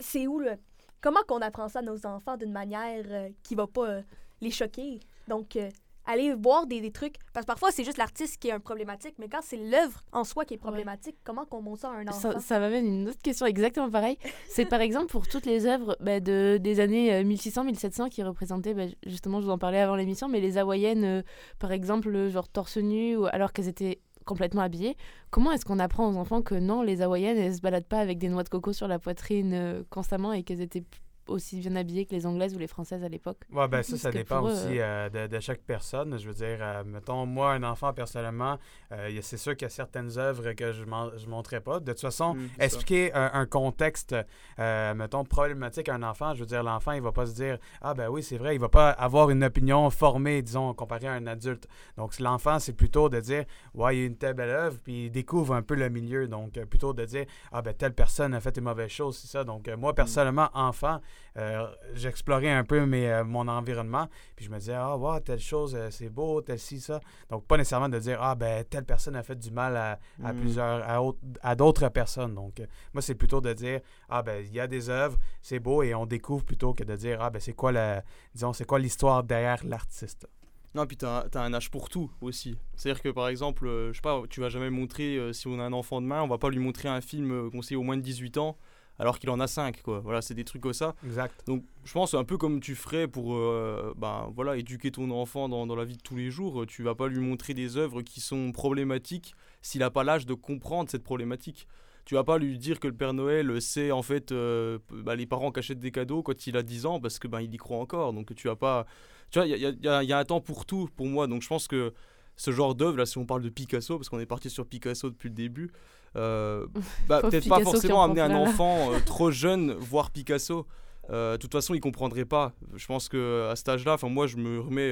[0.00, 0.56] c'est où, là?
[1.00, 4.02] Comment qu'on apprend ça à nos enfants d'une manière euh, qui va pas euh,
[4.40, 5.00] les choquer?
[5.28, 5.68] Donc, euh,
[6.06, 7.16] aller voir des, des trucs.
[7.32, 10.24] Parce que parfois, c'est juste l'artiste qui est un problématique, mais quand c'est l'œuvre en
[10.24, 12.32] soi qui est problématique, comment qu'on montre ça à un enfant?
[12.32, 14.18] Ça, ça m'amène une autre question exactement pareille.
[14.48, 18.84] C'est par exemple pour toutes les œuvres bah, de, des années 1600-1700 qui représentaient, bah,
[19.06, 21.22] justement, je vous en parlais avant l'émission, mais les hawaïennes, euh,
[21.58, 24.96] par exemple, euh, genre torse nu, ou alors qu'elles étaient complètement habillées.
[25.30, 28.18] Comment est-ce qu'on apprend aux enfants que non, les hawaïennes, elles se baladent pas avec
[28.18, 30.84] des noix de coco sur la poitrine euh, constamment et qu'elles étaient
[31.28, 34.10] aussi bien habillées que les anglaises ou les françaises à l'époque Ouais, ben ça, ça
[34.10, 36.18] dépend eux, aussi euh, de, de chaque personne.
[36.18, 38.58] Je veux dire, euh, mettons, moi, un enfant, personnellement,
[38.92, 41.80] euh, c'est sûr qu'il y a certaines œuvres que je ne montrerai pas.
[41.80, 44.14] De toute façon, Mm, expliquer un, un contexte,
[44.58, 47.58] euh, mettons, problématique à un enfant, je veux dire, l'enfant, il va pas se dire
[47.80, 51.12] Ah, ben oui, c'est vrai, il va pas avoir une opinion formée, disons, comparé à
[51.12, 51.68] un adulte.
[51.96, 55.06] Donc, l'enfant, c'est plutôt de dire Ouais, il y a une telle belle œuvre, puis
[55.06, 56.28] il découvre un peu le milieu.
[56.28, 59.28] Donc, euh, plutôt de dire Ah, ben telle personne a fait une mauvaise chose, c'est
[59.28, 59.44] ça.
[59.44, 61.00] Donc, euh, moi, personnellement, enfant,
[61.36, 65.40] euh, j'explorais un peu mes, euh, mon environnement, puis je me disais, ah, wow, telle
[65.40, 67.00] chose, euh, c'est beau, telle ci, ça.
[67.28, 70.32] Donc, pas nécessairement de dire, ah, ben, telle personne a fait du mal à, à
[70.32, 70.40] Mm.
[70.40, 71.00] plusieurs, à,
[71.42, 72.34] à d'autres personnes.
[72.34, 75.82] Donc, moi, c'est plutôt de dire, ah, ben, il y a des œuvres, c'est beau,
[75.82, 78.02] et on découvre plutôt que de dire, ah, ben, c'est quoi la,
[78.34, 80.28] disons, c'est quoi l'histoire derrière l'artiste.
[80.76, 82.58] Non, puis t'as as un âge pour tout aussi.
[82.74, 85.72] C'est-à-dire que par exemple, je sais pas, tu vas jamais montrer, si on a un
[85.72, 88.58] enfant demain, on va pas lui montrer un film conseillé au moins de 18 ans
[88.98, 90.00] alors qu'il en a 5, quoi.
[90.00, 90.94] Voilà, c'est des trucs comme ça.
[91.04, 91.46] Exact.
[91.46, 95.48] Donc je pense un peu comme tu ferais pour euh, ben, voilà, éduquer ton enfant
[95.48, 96.62] dans, dans la vie de tous les jours.
[96.62, 100.26] Euh, Tu vas pas lui montrer des œuvres qui sont problématiques s'il n'a pas l'âge
[100.26, 101.66] de comprendre cette problématique.
[102.04, 105.26] Tu vas pas lui dire que le Père Noël c'est en fait euh, bah, les
[105.26, 107.56] parents qui achètent des cadeaux quand il a 10 ans parce que ben il y
[107.56, 108.12] croit encore.
[108.12, 108.86] Donc tu vas pas
[109.30, 111.26] tu vois il y y a un temps pour tout pour moi.
[111.26, 111.94] Donc je pense que
[112.36, 115.08] ce genre d'œuvre là si on parle de Picasso parce qu'on est parti sur Picasso
[115.08, 115.70] depuis le début
[116.16, 116.66] euh,
[117.08, 120.66] bah, peut-être pas forcément en amener un enfant euh, trop jeune voir Picasso
[121.10, 122.54] euh, de toute façon, il comprendrait pas.
[122.76, 124.90] Je pense que à cet âge-là, enfin moi, je me remets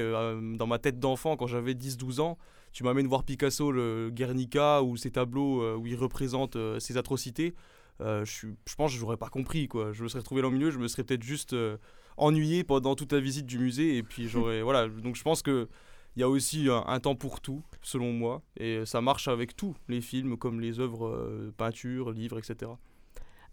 [0.57, 2.37] dans ma tête d'enfant quand j'avais 10-12 ans.
[2.71, 7.55] Tu m'amènes voir Picasso, le Guernica ou ses tableaux où il représente ses atrocités.
[8.01, 9.91] euh, je, suis- je pense que j'aurais pas compris quoi.
[9.91, 11.77] Je me serais retrouvé dans le milieu, je me serais peut-être juste euh,
[12.17, 14.87] ennuyé pendant toute la visite du musée et puis j'aurais voilà.
[14.87, 15.67] Donc je pense que
[16.15, 19.55] il y a aussi un, un temps pour tout, selon moi, et ça marche avec
[19.55, 22.71] tout, les films comme les œuvres, euh, peintures, livres, etc.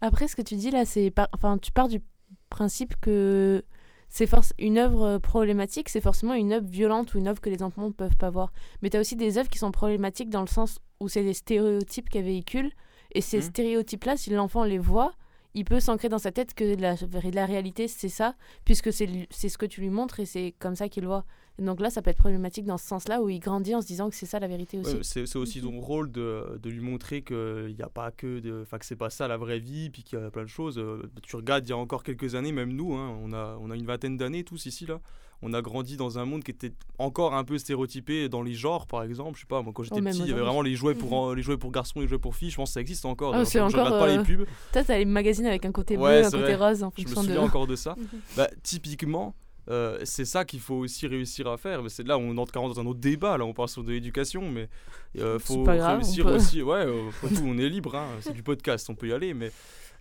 [0.01, 2.01] Après, ce que tu dis là, c'est par- enfin, tu pars du
[2.49, 3.63] principe que
[4.09, 7.63] c'est force une œuvre problématique, c'est forcément une œuvre violente ou une œuvre que les
[7.63, 8.51] enfants ne peuvent pas voir.
[8.81, 11.33] Mais tu as aussi des œuvres qui sont problématiques dans le sens où c'est des
[11.33, 12.71] stéréotypes qu'elles véhiculent.
[13.13, 13.43] Et ces Mhm.
[13.43, 15.13] stéréotypes-là, si l'enfant les voit,
[15.53, 16.95] il peut s'ancrer dans sa tête que la,
[17.33, 20.89] la réalité, c'est ça, puisque c'est ce que tu lui montres et c'est comme ça
[20.89, 21.25] qu'il voit.
[21.61, 24.09] Donc là, ça peut être problématique dans ce sens-là où il grandit en se disant
[24.09, 24.95] que c'est ça la vérité aussi.
[24.95, 28.65] Ouais, c'est aussi ton rôle de, de lui montrer qu'il n'y a pas que de,
[28.69, 30.77] que c'est pas ça la vraie vie, puis qu'il y a plein de choses.
[30.77, 33.69] Euh, Tu regardes, il y a encore quelques années, même nous, hein, on a on
[33.71, 34.99] a une vingtaine d'années tous ici là.
[35.43, 38.85] On a grandi dans un monde qui était encore un peu stéréotypé dans les genres,
[38.85, 39.37] par exemple.
[39.37, 41.13] Je sais pas, moi quand j'étais Oh, petit, il y avait vraiment les jouets pour
[41.13, 42.51] en- les jouets pour garçons, les jouets pour filles.
[42.51, 43.35] Je pense que ça existe encore.
[43.35, 44.45] Je- c'est je, encore, regarde pas euh, les pubs.
[44.71, 46.55] Peut-être t'as les magazines avec un côté bleu, Ouais, un côté vrai.
[46.69, 47.27] rose en Je me fonction de.
[47.27, 47.95] souviens encore de ça.
[47.97, 48.05] Mhm.
[48.37, 49.33] Bah, typiquement,
[49.69, 51.83] euh, c'est ça qu'il faut aussi réussir à faire.
[51.83, 53.37] Mais C'est là on entre carrément dans un autre débat.
[53.37, 54.69] Là, on parle sur de l'éducation, mais
[55.17, 56.35] euh, C'est faut pas grave, on réussir peut.
[56.35, 56.61] aussi.
[56.61, 57.95] Ouais, euh, après tout, on est libre.
[57.95, 59.33] hein, c'est du podcast, on peut y aller.
[59.33, 59.51] Mais,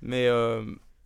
[0.02, 0.64] mais euh,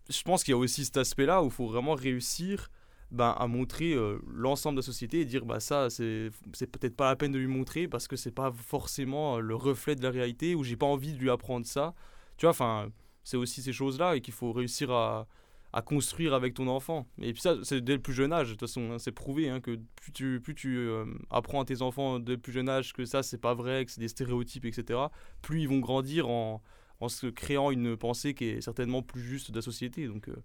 [0.08, 2.70] je pense qu'il y a aussi cet aspect-là où il faut vraiment réussir.
[3.10, 6.96] ben, à montrer euh, l'ensemble de la société et dire bah ça c'est c'est peut-être
[6.96, 10.02] pas la peine de lui montrer parce que c'est pas forcément euh, le reflet de
[10.02, 11.94] la réalité ou j'ai pas envie de lui apprendre ça
[12.38, 12.88] tu vois enfin
[13.22, 15.28] c'est aussi ces choses là et qu'il faut réussir à
[15.74, 17.08] à construire avec ton enfant.
[17.20, 18.46] Et puis ça, c'est dès le plus jeune âge.
[18.46, 21.64] De toute façon, hein, c'est prouvé hein, que plus tu, plus tu euh, apprends à
[21.64, 24.06] tes enfants dès le plus jeune âge que ça, c'est pas vrai, que c'est des
[24.06, 25.00] stéréotypes, etc.,
[25.42, 26.62] plus ils vont grandir en,
[27.00, 30.06] en se créant une pensée qui est certainement plus juste de la société.
[30.06, 30.36] Donc, euh,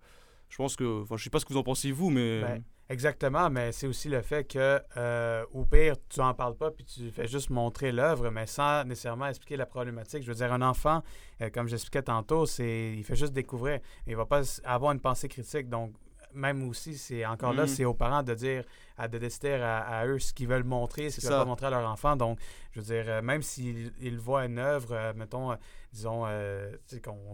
[0.49, 1.03] je pense que...
[1.03, 2.41] Enfin, je sais pas ce que vous en pensez, vous, mais...
[2.41, 6.71] Ben, Exactement, mais c'est aussi le fait que, euh, au pire, tu en parles pas
[6.71, 10.23] puis tu fais juste montrer l'œuvre, mais sans nécessairement expliquer la problématique.
[10.23, 11.03] Je veux dire, un enfant,
[11.41, 13.79] euh, comme j'expliquais tantôt, c'est, il fait juste découvrir.
[14.07, 15.69] Il va pas avoir une pensée critique.
[15.69, 15.93] Donc,
[16.33, 17.67] même aussi, c'est encore là, Mhm.
[17.67, 18.63] c'est aux parents de dire,
[18.97, 21.69] à, de décider à, à eux ce qu'ils veulent montrer, ce qu'ils veulent montrer à
[21.71, 22.15] leur enfant.
[22.15, 22.37] Donc,
[22.71, 25.55] je veux dire, euh, même s'ils ils voient une œuvre, euh, mettons, euh,
[25.93, 26.75] disons, euh,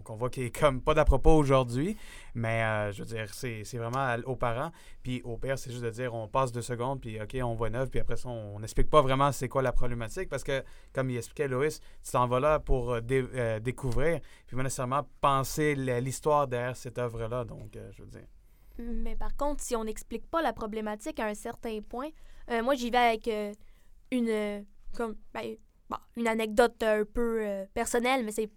[0.04, 1.96] qu'on voit qui est comme pas d'à propos aujourd'hui,
[2.34, 4.70] mais je veux dire, c'est vraiment à- aux parents.
[5.02, 7.68] Puis au pire, c'est juste de dire, on passe deux secondes, puis OK, on voit
[7.68, 10.62] une œuvre, puis après ça, on n'explique pas vraiment c'est quoi la problématique, parce que,
[10.94, 15.74] comme il expliquait Loïs, tu t'en vas là pour dé- découvrir, puis pas nécessairement penser
[15.74, 17.44] l'histoire derrière cette œuvre-là.
[17.44, 18.26] Donc, je veux dire.
[18.78, 22.08] Mais par contre, si on n'explique pas la problématique à un certain point,
[22.50, 23.52] euh, moi j'y vais avec euh,
[24.10, 24.60] une euh,
[24.94, 25.56] comme ben,
[25.88, 28.50] bon, une anecdote un peu euh, personnelle, mais c'est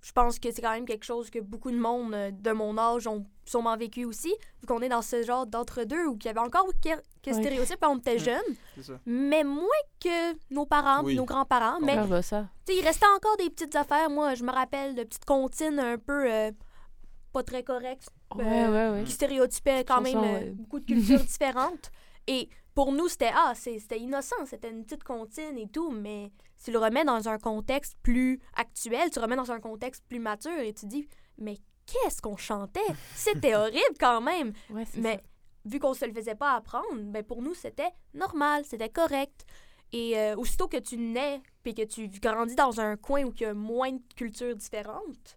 [0.00, 2.78] je pense que c'est quand même quelque chose que beaucoup de monde euh, de mon
[2.78, 4.28] âge ont sûrement vécu aussi,
[4.60, 7.02] vu qu'on est dans ce genre d'entre-deux où il y avait encore quelques
[7.34, 8.18] stéréotypes quand on était Ouais.
[8.20, 9.00] jeune, C'est ça.
[9.06, 9.66] mais moins
[10.00, 11.16] que nos parents, Oui.
[11.16, 11.80] nos grands-parents.
[11.80, 14.08] Mais il restait encore des petites affaires.
[14.08, 16.52] Moi, je me rappelle de petites comptines un peu euh,
[17.32, 19.04] pas très correctes Ouais, Euh, ouais, ouais.
[19.04, 21.90] qui stéréotypait quand même euh, beaucoup de cultures différentes.
[22.26, 26.30] Et pour nous, c'était ah, c'était innocent, c'était une petite comptine et tout, mais
[26.62, 30.18] tu le remets dans un contexte plus actuel, tu le remets dans un contexte plus
[30.18, 32.80] mature et tu dis, mais qu'est-ce qu'on chantait?
[33.14, 34.52] C'était horrible quand même.
[34.70, 35.20] Mais ça.
[35.64, 39.46] vu qu'on se le faisait pas apprendre, ben pour nous, c'était normal, c'était correct.
[39.92, 43.40] Et euh, aussitôt que tu nais puis que tu grandis dans un coin où il
[43.40, 45.36] y a moins de cultures différentes,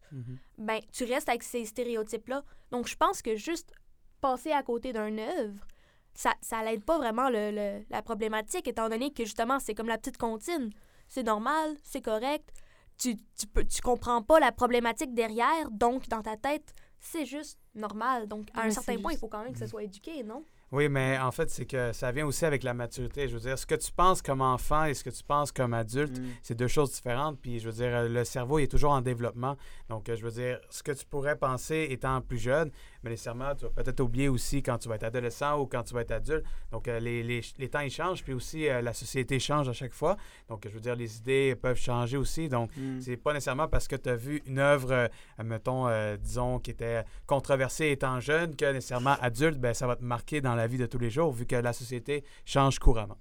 [0.58, 2.44] ben tu restes avec ces stéréotypes-là.
[2.70, 3.72] Donc je pense que juste
[4.20, 5.66] passer à côté d'une œuvre,
[6.14, 9.88] ça, ça l'aide pas vraiment le, le- la problématique, étant donné que justement, c'est comme
[9.88, 10.70] la petite comptine.
[11.08, 12.50] C'est normal, c'est correct.
[12.98, 17.58] Tu, tu, peux, tu comprends pas la problématique derrière, donc dans ta tête, c'est juste
[17.74, 18.28] normal.
[18.28, 20.44] Donc à un certain point, il faut quand même que ça soit éduqué, non?
[20.72, 23.28] Oui, mais en fait, c'est que ça vient aussi avec la maturité.
[23.28, 25.74] Je veux dire, ce que tu penses comme enfant et ce que tu penses comme
[25.74, 26.24] adulte, Mm.
[26.44, 27.38] c'est deux choses différentes.
[27.42, 29.58] Puis, je veux dire, euh, le cerveau il est toujours en développement.
[29.90, 32.72] Donc, euh, je veux dire, ce que tu pourrais penser étant plus jeune,
[33.04, 35.94] mais nécessairement, tu vas peut-être oublier aussi quand tu vas être adolescent ou quand tu
[35.94, 36.44] vas être adulte.
[36.72, 38.24] Donc, euh, les, les, les temps, ils changent.
[38.24, 40.18] Puis aussi, euh, la société change à chaque fois.
[40.50, 42.48] Donc, je veux dire, les idées peuvent changer aussi.
[42.50, 43.02] Donc, Mm.
[43.02, 45.08] c'est pas nécessairement parce que tu as vu une œuvre, euh,
[45.44, 50.04] mettons, euh, disons, qui était controversée étant jeune, que nécessairement adulte, ben, ça va te
[50.04, 53.18] marquer dans la vie de tous les jours, vu que la société change couramment.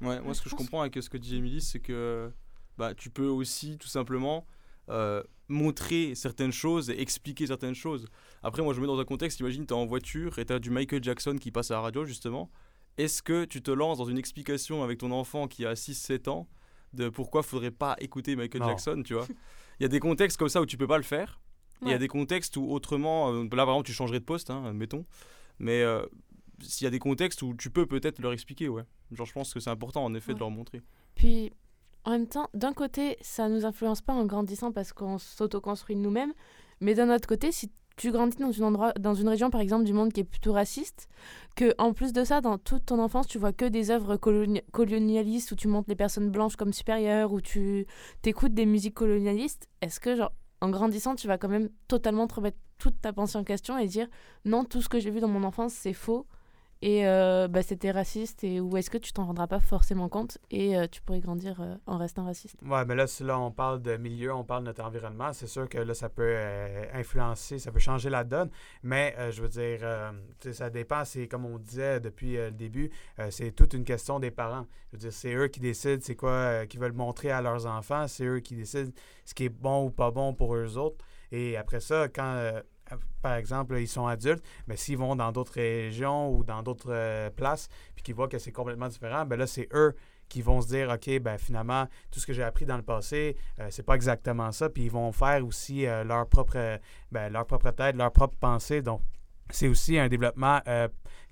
[0.00, 2.30] Ouais, moi, ce que je comprends avec ce que dit Émilie, c'est que
[2.76, 4.44] bah, tu peux aussi, tout simplement,
[4.88, 8.06] euh, montrer certaines choses et expliquer certaines choses.
[8.42, 10.52] Après, moi, je me mets dans un contexte, imagine, tu es en voiture et tu
[10.52, 12.50] as du Michael Jackson qui passe à la radio, justement.
[12.96, 16.48] Est-ce que tu te lances dans une explication avec ton enfant qui a 6-7 ans
[16.92, 18.68] de pourquoi faudrait pas écouter Michael Non.
[18.68, 19.26] Jackson, tu vois?
[19.80, 21.40] Il y a des contextes comme ça où tu peux pas le faire.
[21.82, 24.48] Il y a des contextes où autrement, euh, là par exemple tu changerais de poste,
[24.48, 25.04] hein, admettons.
[25.58, 26.06] Mais euh,
[26.62, 28.84] s'il y a des contextes où tu peux peut-être leur expliquer, ouais.
[29.12, 30.80] Genre je pense que c'est important en effet de leur montrer.
[31.14, 31.52] Puis,
[32.04, 36.32] en même temps, d'un côté, ça nous influence pas en grandissant parce qu'on s'autoconstruit nous-mêmes.
[36.80, 39.84] Mais d'un autre côté, si tu grandis dans, une endroit, dans une région, par exemple,
[39.84, 41.08] du monde qui est plutôt raciste,
[41.56, 44.62] que en plus de ça, dans toute ton enfance, tu vois que des œuvres coloni-
[44.72, 47.86] colonialistes où tu montres les personnes blanches comme supérieures, où tu
[48.22, 52.34] t'écoutes des musiques colonialistes, est-ce que, genre, en grandissant, tu vas quand même totalement te
[52.34, 54.08] remettre toute ta pensée en question et dire
[54.44, 56.26] non, tout ce que j'ai vu dans mon enfance, c'est faux
[56.84, 60.36] et euh, bah, c'était raciste et ou est-ce que tu t'en rendras pas forcément compte
[60.50, 62.56] et euh, tu pourrais grandir euh, en restant raciste?
[62.62, 63.06] Ouais, mais là,
[63.40, 66.36] on parle de milieu, on parle de notre environnement, c'est sûr que là, ça peut
[66.92, 68.50] influencer, ça peut changer la donne,
[68.82, 69.80] mais je veux dire,
[70.52, 72.90] ça dépend, c'est comme on disait depuis le début,
[73.30, 74.66] c'est toute une question des parents.
[74.92, 78.06] Je veux dire, c'est eux qui décident c'est quoi qu'ils veulent montrer à leurs enfants,
[78.08, 78.90] c'est eux qui décident
[79.24, 81.02] ce qui est bon ou pas bon pour eux autres.
[81.32, 82.60] Et après ça, quand,
[83.22, 87.30] par exemple, ils sont adultes, mais s'ils vont dans d'autres régions ou dans d'autres euh,
[87.30, 89.94] places, puis qu'ils voient que c'est complètement différent, ben là, c'est eux
[90.28, 93.36] qui vont se dire, OK, ben finalement, tout ce que j'ai appris dans le passé,
[93.60, 94.68] euh, c'est pas exactement ça.
[94.68, 96.78] Puis ils vont faire aussi euh, leur, propre, euh,
[97.12, 98.82] ben, leur propre tête, leur propre pensée.
[98.82, 99.00] Donc,
[99.50, 100.60] c'est aussi un développement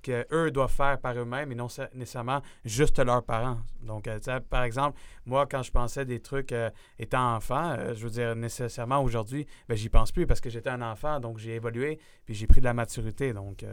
[0.09, 3.59] euh, que eux doivent faire par eux-mêmes et non sa- nécessairement juste leurs parents.
[3.83, 4.19] Donc, euh,
[4.51, 8.35] par exemple, moi, quand je pensais des trucs euh, étant enfant, euh, je veux dire,
[8.37, 12.35] nécessairement aujourd'hui, ben, j'y pense plus parce que j'étais un enfant, donc j'ai évolué, puis
[12.35, 13.33] j'ai pris de la maturité.
[13.33, 13.65] Donc,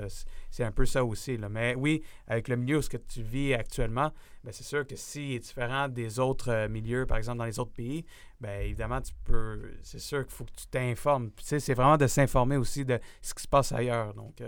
[0.49, 1.37] c'est un peu ça aussi.
[1.49, 4.11] Mais oui, avec le milieu où ce que tu vis actuellement,
[4.43, 7.73] ben, c'est sûr que s'il est différent des autres milieux, par exemple dans les autres
[7.73, 8.05] pays,
[8.39, 9.71] ben évidemment, tu peux.
[9.81, 11.29] C'est sûr qu'il faut que tu t'informes.
[11.31, 14.13] Tu sais, c'est vraiment de s'informer aussi de ce qui se passe ailleurs.
[14.13, 14.41] Donc,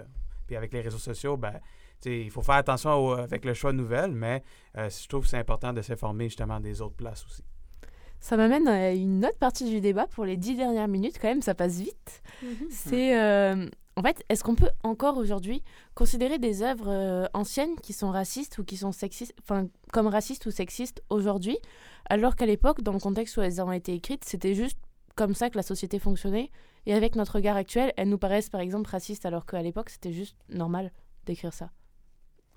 [0.51, 1.53] puis avec les réseaux sociaux, ben,
[2.01, 4.43] tu sais, il faut faire attention au- avec le choix de nouvelles, mais
[4.77, 7.41] euh, je trouve que c'est important de s'informer justement des autres places aussi.
[8.19, 11.41] Ça m'amène à une autre partie du débat pour les dix dernières minutes, quand même,
[11.41, 12.21] ça passe vite.
[12.69, 13.17] C'est.
[13.17, 15.63] euh, en fait, est-ce qu'on peut encore aujourd'hui
[15.95, 20.45] considérer des œuvres euh, anciennes qui sont racistes ou qui sont sexistes, enfin, comme racistes
[20.45, 21.57] ou sexistes aujourd'hui,
[22.09, 24.77] alors qu'à l'époque, dans le contexte où elles ont été écrites, c'était juste
[25.15, 26.49] comme ça que la société fonctionnait?
[26.85, 30.13] Et avec notre regard actuel, elles nous paraissent par exemple racistes, alors qu'à l'époque, c'était
[30.13, 30.91] juste normal
[31.25, 31.69] d'écrire ça.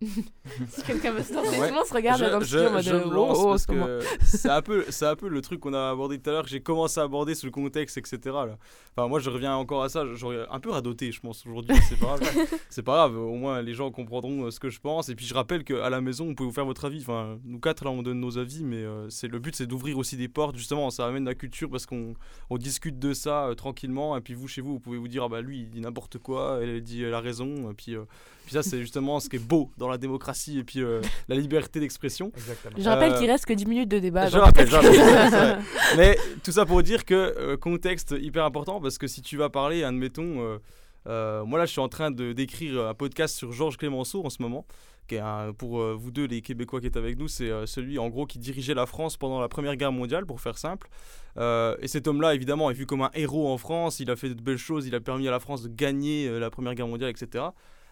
[0.69, 1.69] si quelqu'un veut se lancer, Ouais.
[1.69, 3.67] tout le monde se regarde je, dans le je- studio en mode oh, oh, parce
[3.67, 6.43] que c'est un peu c'est un peu le truc qu'on a abordé tout à l'heure
[6.45, 8.59] que j'ai commencé à aborder sur le contexte etc là.
[8.97, 11.99] enfin moi je reviens encore à ça j'aurais un peu radoté je pense aujourd'hui c'est
[11.99, 12.23] pas grave
[12.71, 15.25] c'est pas grave au moins les gens comprendront euh, ce que je pense et puis
[15.27, 17.91] je rappelle qu'à la maison vous pouvez vous faire votre avis enfin nous quatre là
[17.91, 20.91] on donne nos avis mais euh, c'est le but c'est d'ouvrir aussi des portes justement
[20.91, 22.15] ça amène la culture parce qu'on
[22.51, 25.23] on discute de ça euh, tranquillement et puis vous chez vous vous pouvez vous dire
[25.25, 28.03] ah bah lui il dit n'importe quoi elle dit elle a raison et puis euh,
[28.45, 31.37] puis ça c'est justement ce qui est beau dans la démocratie et puis euh, la
[31.37, 32.31] liberté d'expression.
[32.77, 34.29] Je rappelle Euh, qu'il reste que 10 minutes de débat.
[34.29, 35.59] je rappelle, je rappelle.
[35.97, 39.51] Mais tout ça pour dire que euh, contexte hyper important parce que si tu vas
[39.51, 40.59] parler, admettons, euh,
[41.07, 44.31] euh, moi là je suis en train de d'écrire un podcast sur Georges Clémenceau en
[44.31, 44.67] ce moment,
[45.07, 47.67] qui est un- pour euh, vous deux les Québécois qui est avec nous, c'est euh,
[47.67, 50.89] celui en gros qui dirigeait la France pendant la Première Guerre mondiale, pour faire simple.
[51.37, 54.01] Euh, et cet homme-là, évidemment, est vu comme un héros en France.
[54.01, 56.39] Il a fait de belles choses, il a permis à la France de gagner euh,
[56.39, 57.45] la Première Guerre mondiale, etc.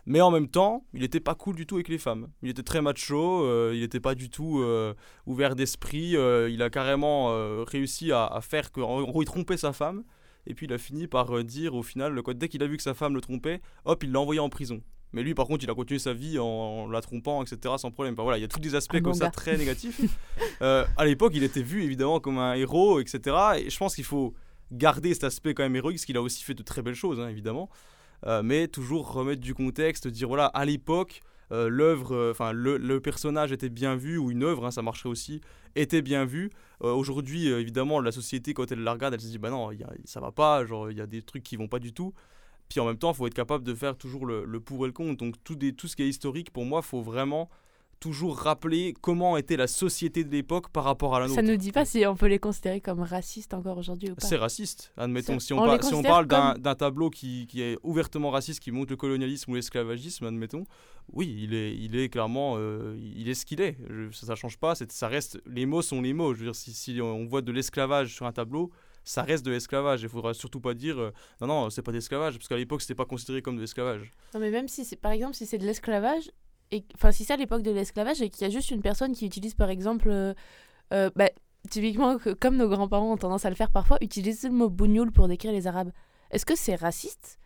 [0.04, 2.28] Mais en même temps, il n'était pas cool du tout avec les femmes.
[2.42, 4.94] Il était très macho, euh, il n'était pas du tout euh,
[5.26, 6.16] ouvert d'esprit.
[6.16, 7.28] euh, il a carrément
[7.64, 10.02] réussi à, à faire que, en gros, il trompait sa femme.
[10.48, 12.82] Et puis il a fini par dire au final, le- dès qu'il a vu que
[12.82, 14.82] sa femme le trompait, hop, il l'a envoyé en prison.
[15.12, 17.90] Mais lui, par contre, il a continué sa vie en, en la trompant, etc., sans
[17.92, 18.14] problème.
[18.14, 20.00] Enfin, voilà, il y a tous des aspects comme ça très négatifs.
[20.60, 23.20] À l'époque, il était vu évidemment comme un héros, etc.
[23.58, 24.34] Et je pense qu'il faut
[24.72, 27.20] garder cet aspect quand même héroïque, parce qu'il a aussi fait de très belles choses,
[27.20, 27.68] hein, évidemment.
[28.26, 32.76] Euh, mais toujours remettre du contexte, dire voilà, à l'époque, euh, l'œuvre, euh, enfin le,
[32.78, 35.40] le personnage était bien vu, ou une œuvre, hein, ça marcherait aussi,
[35.74, 36.50] était bien vu.
[36.80, 39.92] Aujourd'hui, évidemment, la société, quand elle la regarde, elle se dit bah non, y a-
[40.04, 42.12] ça va pas, genre il y a des trucs qui vont pas du tout.
[42.68, 44.88] Puis en même temps, il faut être capable de faire toujours le, le pour et
[44.88, 45.18] le contre.
[45.18, 47.50] Donc tout, des, tout ce qui est historique, pour moi, faut vraiment
[48.02, 51.36] toujours rappeler comment était la société de l'époque par rapport à la nôtre.
[51.36, 54.26] Ça nous dit pas si on peut les considérer comme racistes encore aujourd'hui ou pas.
[54.26, 55.38] C'est raciste, admettons.
[55.38, 57.62] Si on, on par- les si on considère parle d'un comme- d'un tableau qui, qui
[57.62, 60.64] est ouvertement raciste, qui montre le colonialisme ou l'esclavagisme, admettons,
[61.12, 63.76] oui, il est, il est clairement, euh, il est ce qu'il est.
[63.88, 64.74] Je- ça, ça change pas.
[64.74, 66.34] Ça reste, les mots sont les mots.
[66.34, 68.70] Je veux dire, si, si on voit de l'esclavage sur un tableau,
[69.04, 70.02] ça reste de l'esclavage.
[70.02, 71.10] Il faudra surtout pas dire, euh,
[71.40, 74.12] non, non, c'est pas d'esclavage, parce qu'à l'époque, c'était pas considéré comme de l'esclavage.
[74.34, 76.30] Non, mais même si c'est, par exemple, si c'est de l'esclavage,
[76.72, 79.12] et enfin, si c'est à l'époque de l'esclavage et qu'il y a juste une personne
[79.12, 80.34] qui utilise, par exemple, euh,
[80.92, 81.30] euh, bah,
[81.70, 85.12] typiquement, que- comme nos grands-parents ont tendance à le faire parfois, utiliser le mot bougnoul
[85.12, 85.92] pour décrire les Arabes,
[86.30, 87.38] est-ce que c'est raciste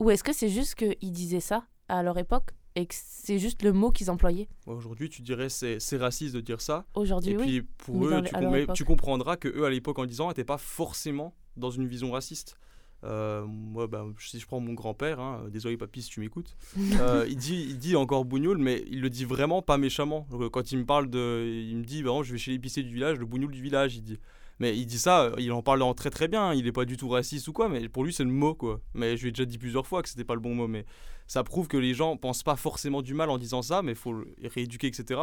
[0.00, 3.62] Ou est-ce que c'est juste qu'ils disaient ça à leur époque et que c'est juste
[3.62, 4.48] le mot qu'ils employaient?
[4.66, 6.84] Aujourd'hui, tu dirais c'est c'est raciste de dire ça.
[6.94, 7.42] Aujourd'hui, Et oui.
[7.42, 10.44] puis pour Mais eux, tu, com- tu comprendras que eux à l'époque en disant n'étaient
[10.44, 12.56] pas forcément dans une vision raciste.
[13.04, 16.56] Euh, moi, bah, si je prends mon grand-père, hein, désolé papy si tu m'écoutes,
[17.00, 20.26] euh, il dit, il dit encore bougnoul, mais il le dit vraiment pas méchamment.
[20.30, 22.82] Donc, euh, quand il me parle de, il me dit, bah, je vais chez l'épicier
[22.82, 24.18] du village, le bougnoul du village, il dit.
[24.60, 26.54] Mais il dit ça, euh, il en parle en très très bien.
[26.54, 28.80] Il est pas du tout raciste ou quoi, mais pour lui c'est le mot quoi.
[28.94, 30.84] Mais je lui ai déjà dit plusieurs fois que c'était pas le bon mot, mais
[31.26, 33.98] ça prouve que les gens pensent pas forcément du mal en disant ça, mais il
[33.98, 35.22] faut le rééduquer, etc.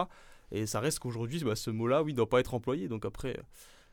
[0.51, 2.89] Et ça reste qu'aujourd'hui, bah, ce mot-là, oui, doit pas être employé.
[2.89, 3.39] Donc après,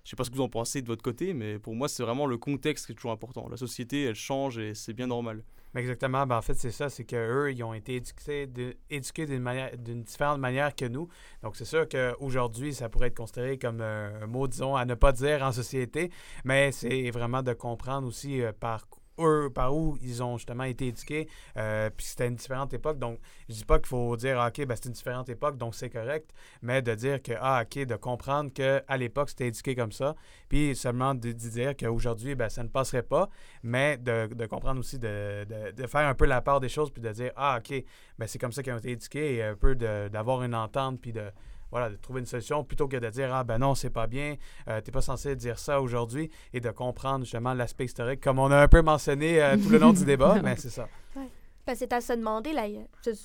[0.05, 2.03] Je sais pas ce que vous en pensez de votre côté, mais pour moi, c'est
[2.03, 3.49] vraiment le contexte qui est toujours important.
[3.49, 5.43] La société, elle change et c'est bien normal.
[5.75, 6.27] Exactement.
[6.27, 10.75] Ben, en fait, c'est ça, c'est qu'eux, ils ont été éduqués, d'une, manière, différente manière
[10.75, 11.09] que nous.
[11.43, 15.13] Donc, c'est sûr qu'aujourd'hui, ça pourrait être considéré comme un mot, disons, à ne pas
[15.13, 16.11] dire en société,
[16.45, 18.87] mais c'est vraiment de comprendre aussi euh, par
[19.21, 21.29] eux, par où ils ont justement été éduqués.
[21.57, 22.99] Euh, puis c'était une différente époque.
[22.99, 25.75] Donc, je dis pas qu'il faut dire, ah, OK, ben, c'est une différente époque, donc
[25.75, 29.93] c'est correct, mais de dire que, ah, OK, de comprendre qu'à l'époque, c'était éduqué comme
[29.93, 30.15] ça.
[30.49, 33.29] Puis seulement de, dire qu'aujourd'hui, ben, ça ne passerait pas,
[33.63, 37.11] mais de, comprendre aussi, de, de, faire un peu la part des choses, puis de
[37.11, 37.85] dire, ah, OK,
[38.19, 41.13] ben, c'est comme ça qu'ils ont été éduqués, et un peu d'avoir une entente, puis
[41.13, 41.31] de
[41.71, 44.37] voilà, de trouver une solution plutôt que de dire Ah ben non, c'est pas bien,
[44.69, 48.51] euh, t'es pas censé dire ça aujourd'hui et de comprendre justement l'aspect historique, comme on
[48.51, 50.89] a un peu mentionné euh, tout le long du débat, mais c'est ça.
[51.17, 51.75] Ouais.
[51.75, 52.67] c'est à se demander, là,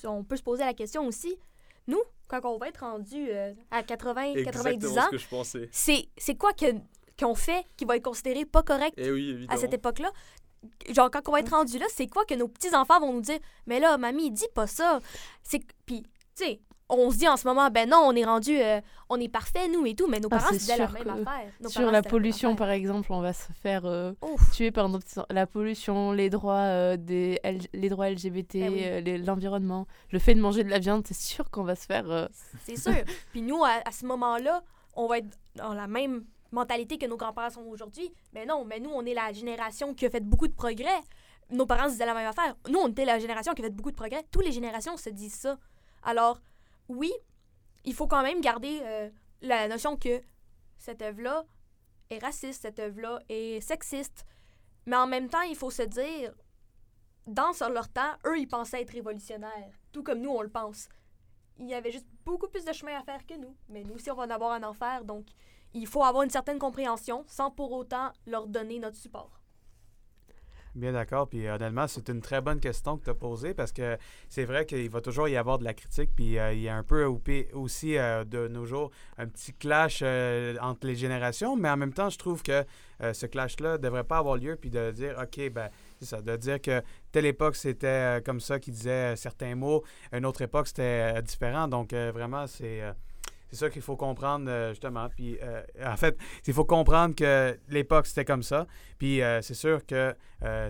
[0.04, 1.36] on peut se poser la question aussi.
[1.86, 6.52] Nous, quand on va être rendu euh, à 80, 90 ans, c'est quoi
[7.18, 10.10] qu'on fait qui va être considéré pas correct eh à cette époque-là?
[10.88, 13.38] Genre, quand on va être rendu là, c'est quoi que nos petits-enfants vont nous dire?
[13.66, 15.00] Mais là, mamie, dis pas ça.
[15.42, 15.60] C'est...
[15.84, 16.02] Puis,
[16.34, 19.18] tu sais, on se dit en ce moment, ben non, on est rendu, euh, on
[19.18, 21.70] est parfait, nous et tout, mais nos ah, parents, c'est la même affaire.
[21.70, 24.12] sur la pollution, par exemple, on va se faire euh,
[24.52, 25.26] tuer par notre...
[25.30, 27.40] la pollution, les droits, euh, des
[27.72, 31.64] les droits LGBT, eh l'environnement, le fait de manger de la viande, c'est sûr qu'on
[31.64, 32.28] va se faire...
[32.64, 32.92] C'est sûr.
[33.32, 34.62] Puis nous, à, ce moment-là,
[34.94, 38.12] on va être dans la même mentalité que nos grands-parents sont aujourd'hui.
[38.34, 41.00] Mais non, mais nous, on est la génération qui a fait beaucoup de progrès.
[41.50, 42.54] Nos parents se disaient la même affaire.
[42.68, 44.22] Nous, on était la génération qui a fait beaucoup de progrès.
[44.30, 45.58] Toutes les générations se disent ça.
[46.02, 46.40] Alors,
[46.88, 47.12] oui,
[47.84, 50.22] il faut quand même garder euh, la notion que
[50.78, 51.44] cette œuvre-là
[52.10, 54.24] est raciste, cette œuvre-là est sexiste.
[54.86, 56.34] Mais en même temps, il faut se dire,
[57.26, 60.88] dans leur temps, eux, ils pensaient être révolutionnaires, tout comme nous, on le pense.
[61.58, 63.56] Il y avait juste beaucoup plus de chemin à faire que nous.
[63.68, 65.04] Mais nous aussi, on va en avoir un enfer.
[65.04, 65.26] Donc,
[65.72, 69.40] il faut avoir une certaine compréhension sans pour autant leur donner notre support.
[70.74, 71.28] Bien d'accord.
[71.28, 73.96] Puis honnêtement, c'est une très bonne question que tu as posée parce que
[74.28, 76.10] c'est vrai qu'il va toujours y avoir de la critique.
[76.16, 77.04] Puis euh, il y a un peu
[77.52, 81.56] aussi euh, de nos jours un petit clash euh, entre les générations.
[81.56, 82.64] Mais en même temps, je trouve que
[83.12, 84.56] ce clash-là ne devrait pas avoir lieu.
[84.56, 85.68] Puis de dire, OK, ben
[86.00, 86.82] c'est ça, de dire que
[87.12, 91.68] telle époque c'était comme ça qui disait certains mots, une autre époque c'était différent.
[91.68, 92.82] Donc vraiment, c'est
[93.54, 95.08] c'est ça qu'il faut comprendre, euh, justement.
[95.08, 98.66] Puis, euh, en fait, il faut comprendre que l'époque, c'était comme ça.
[98.98, 100.14] Puis, euh, c'est sûr que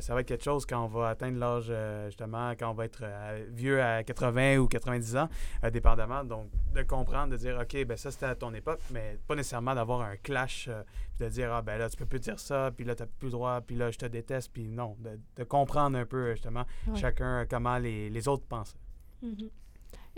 [0.01, 1.73] ça va être quelque chose quand on va atteindre l'âge,
[2.07, 3.03] justement, quand on va être
[3.51, 5.29] vieux à 80 ou 90 ans,
[5.73, 6.23] dépendamment.
[6.23, 9.75] Donc, de comprendre, de dire, OK, ben ça, c'était à ton époque, mais pas nécessairement
[9.75, 10.71] d'avoir un clash,
[11.17, 13.09] puis de dire, ah, ben là, tu peux plus dire ça, puis là, tu n'as
[13.19, 14.97] plus le droit, puis là, je te déteste, puis non.
[15.01, 18.77] De, comprendre un peu, justement, chacun, comment les, les autres pensent.
[19.25, 19.51] Mm-hmm.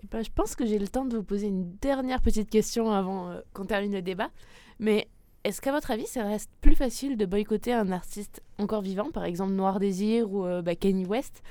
[0.03, 2.91] Eh ben, je pense que j'ai le temps de vous poser une dernière petite question
[2.93, 4.31] avant euh, qu'on termine le débat.
[4.79, 5.09] Mais
[5.45, 9.25] est-ce qu'à votre avis, ça reste plus facile de boycotter un artiste encore vivant, par
[9.25, 11.43] exemple Noir Désir ou euh, bah, Kanye West,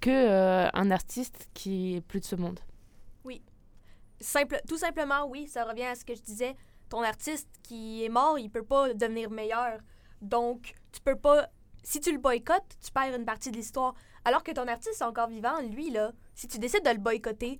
[0.00, 2.60] que euh, un artiste qui est plus de ce monde?
[3.24, 3.42] Oui.
[4.20, 5.46] Simple, tout simplement, oui.
[5.46, 6.56] Ça revient à ce que je disais.
[6.90, 9.78] Ton artiste qui est mort, il peut pas devenir meilleur.
[10.20, 11.48] Donc, tu peux pas.
[11.82, 13.94] Si tu le boycottes, tu perds une partie de l'histoire.
[14.24, 17.58] Alors que ton artiste encore vivant, lui, là, si tu décides de le boycotter,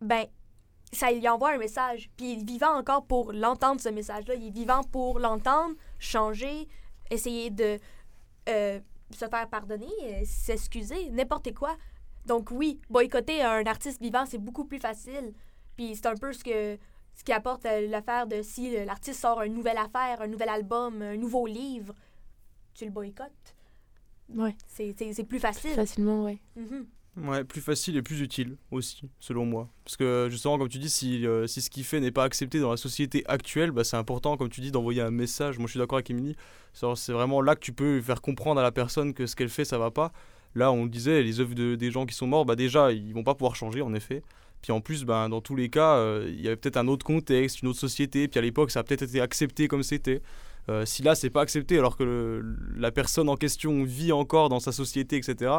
[0.00, 0.26] ben,
[0.92, 2.10] ça lui envoie un message.
[2.16, 4.34] Puis il est vivant encore pour l'entendre, ce message-là.
[4.34, 6.68] Il est vivant pour l'entendre, changer,
[7.10, 7.78] essayer de
[8.48, 11.76] euh, se faire pardonner, euh, s'excuser, n'importe quoi.
[12.26, 15.32] Donc oui, boycotter un artiste vivant, c'est beaucoup plus facile.
[15.76, 16.78] Puis c'est un peu ce que
[17.14, 21.02] ce qui apporte euh, l'affaire de si l'artiste sort une nouvelle affaire, un nouvel album,
[21.02, 21.94] un nouveau livre,
[22.74, 23.54] tu le boycottes.
[24.34, 24.54] Ouais.
[24.68, 25.72] C'est plus facile.
[25.72, 26.38] Facilement, ouais.
[26.56, 26.86] Mm-hmm.
[27.16, 29.68] Ouais, plus facile et plus utile aussi, selon moi.
[29.84, 32.60] Parce que justement, comme tu dis, si, euh, si ce qu'il fait n'est pas accepté
[32.60, 35.58] dans la société actuelle, bah, c'est important, comme tu dis, d'envoyer un message.
[35.58, 36.36] Moi, je suis d'accord avec Émilie.
[36.72, 39.64] C'est vraiment là que tu peux faire comprendre à la personne que ce qu'elle fait,
[39.64, 40.12] ça va pas.
[40.54, 43.12] Là, on le disait, les œuvres de, des gens qui sont morts, bah, déjà, ils
[43.12, 44.22] vont pas pouvoir changer, en effet.
[44.62, 47.04] Puis en plus, ben, dans tous les cas, euh, il y avait peut-être un autre
[47.04, 48.28] contexte, une autre société.
[48.28, 50.22] Puis à l'époque, ça a peut-être été accepté comme c'était.
[50.68, 52.44] Euh, si là, c'est pas accepté, alors que
[52.76, 55.52] la personne en question vit encore dans sa société, etc.,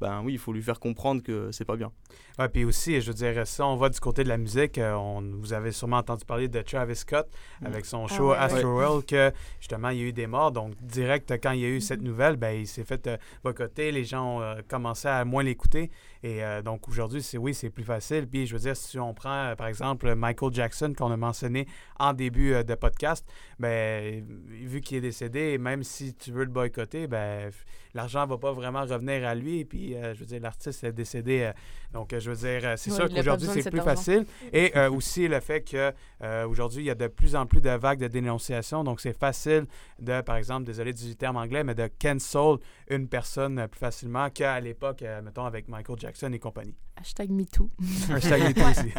[0.00, 1.90] ben oui, il faut lui faire comprendre que c'est pas bien.
[2.38, 4.76] Ouais, puis aussi, je veux dire, ça, on va du côté de la musique.
[4.76, 7.28] Euh, on, vous avez sûrement entendu parler de Travis Scott
[7.60, 7.66] mm.
[7.66, 10.52] avec son ah show Astroworld, que justement, il y a eu des morts.
[10.52, 13.90] Donc, direct, quand il y a eu cette nouvelle, ben, il s'est fait euh, boycotter.
[13.90, 15.90] Les gens ont euh, commencé à moins l'écouter.
[16.28, 18.26] Et donc, aujourd'hui, c'est oui, c'est plus facile.
[18.26, 21.68] Puis, je veux dire, si on prend, par exemple, Michael Jackson, qu'on a mentionné
[22.00, 23.24] en début de podcast,
[23.60, 27.52] ben, vu qu'il est décédé, même si tu veux le boycotter, ben,
[27.94, 29.60] l'argent va pas vraiment revenir à lui.
[29.60, 31.42] Et puis, euh, je veux dire, l'artiste est décédé.
[31.42, 31.52] euh,
[31.92, 34.26] donc, euh, je veux dire, euh, c'est sûr qu'aujourd'hui, c'est plus facile.
[34.52, 37.60] Et euh, aussi le fait que euh, aujourd'hui, il y a de plus en plus
[37.60, 38.82] de vagues de dénonciation.
[38.82, 39.66] Donc, c'est facile
[40.00, 42.56] de, par exemple, désolé du terme anglais, mais de cancel
[42.90, 46.74] une personne euh, plus facilement qu'à l'époque, euh, mettons, avec Michael Jackson et compagnie.
[46.96, 47.70] Hashtag MeToo.
[48.10, 48.92] Hashtag MeToo aussi.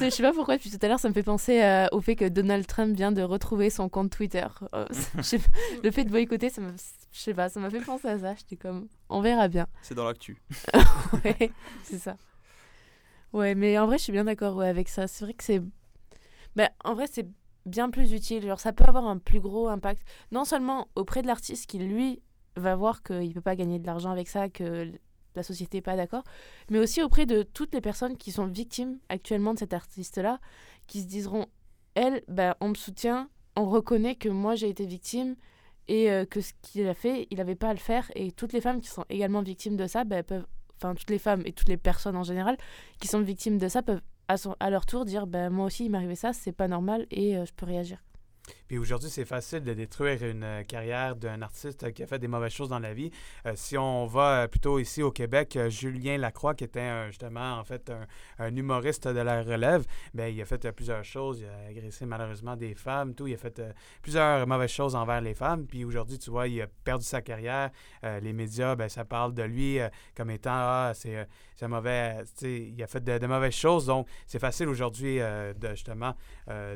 [0.00, 2.14] Je sais pas pourquoi, depuis tout à l'heure, ça me fait penser euh, au fait
[2.14, 4.46] que Donald Trump vient de retrouver son compte Twitter.
[4.74, 5.22] Euh, pas,
[5.82, 6.72] le fait de boycotter, ça me,
[7.12, 8.34] je sais pas, ça m'a fait penser à ça.
[8.34, 9.66] J'étais comme, on verra bien.
[9.82, 10.40] C'est dans l'actu.
[11.24, 11.50] Ouais,
[11.82, 12.16] c'est ça.
[13.32, 15.06] Ouais, mais en vrai, je suis bien d'accord ouais, avec ça.
[15.06, 15.62] C'est vrai que c'est.
[16.54, 17.26] Ben, en vrai, c'est
[17.64, 18.46] bien plus utile.
[18.46, 20.02] Genre, ça peut avoir un plus gros impact.
[20.32, 22.22] Non seulement auprès de l'artiste qui, lui,
[22.56, 24.92] va voir qu'il peut pas gagner de l'argent avec ça, que
[25.34, 26.24] la société n'est pas d'accord,
[26.70, 30.40] mais aussi auprès de toutes les personnes qui sont victimes actuellement de cet artiste-là,
[30.86, 31.46] qui se diseront
[31.94, 35.36] elle, ben, on me soutient, on reconnaît que moi j'ai été victime
[35.88, 38.10] et euh, que ce qu'il a fait, il n'avait pas à le faire.
[38.14, 41.18] Et toutes les femmes qui sont également victimes de ça, ben, peuvent, enfin toutes les
[41.18, 42.56] femmes et toutes les personnes en général
[43.00, 45.86] qui sont victimes de ça peuvent à, son- à leur tour dire ben, moi aussi
[45.86, 48.02] il arrivé ça, c'est pas normal et euh, je peux réagir.
[48.68, 52.18] Puis aujourd'hui, c'est facile de détruire une euh, carrière d'un artiste euh, qui a fait
[52.18, 53.10] des mauvaises choses dans la vie.
[53.46, 57.90] Euh, si on va plutôt ici au Québec, Julien Lacroix, qui était justement en fait
[58.38, 61.40] un, humoriste de la relève, ben, il a fait plusieurs choses.
[61.40, 63.26] Il a agressé malheureusement des femmes, tout.
[63.26, 63.62] Il a fait
[64.02, 65.66] plusieurs mauvaises choses envers les femmes.
[65.66, 67.70] Puis aujourd'hui, tu vois, il a perdu sa carrière.
[68.02, 69.78] Les médias, ben, ça parle de lui
[70.14, 71.26] comme étant ah, c'est
[71.62, 72.24] un mauvais.
[72.42, 73.86] Il a fait de, mauvaises choses.
[73.86, 76.14] Donc, c'est facile aujourd'hui de justement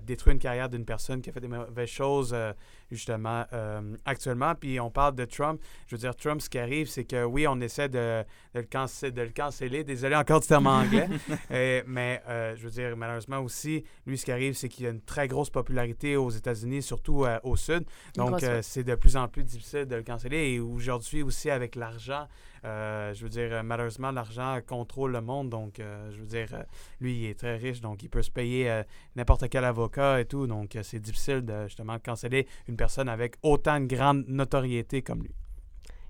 [0.03, 2.53] détruire une carrière d'une personne qui a fait des mauvaises choses euh,
[2.93, 4.55] justement euh, actuellement.
[4.55, 5.61] Puis on parle de Trump.
[5.87, 8.25] Je veux dire, Trump, ce qui arrive, c'est que oui, on essaie de,
[8.55, 9.83] de le, cancer, de le canceller.
[9.83, 11.09] Désolé encore du terme anglais.
[11.51, 15.01] Mais euh, je veux dire, malheureusement aussi, lui, ce qui arrive, c'est qu'il a une
[15.01, 17.85] très grosse popularité aux États-Unis, surtout euh, au Sud.
[18.17, 20.53] Donc, c'est de plus en plus difficile de le canceller.
[20.53, 22.29] Et aujourd'hui aussi, avec l'argent,
[22.65, 25.51] je veux dire, euh, malheureusement, l'argent contrôle le monde.
[25.51, 26.63] Donc, euh, je veux dire, euh,
[27.01, 28.83] lui, il est très riche, donc il peut se payer euh,
[29.17, 30.47] n'importe quel avocat et tout.
[30.47, 35.23] Donc, euh, c'est difficile de justement canceller une personne avec autant de grande notoriété comme
[35.23, 35.35] lui.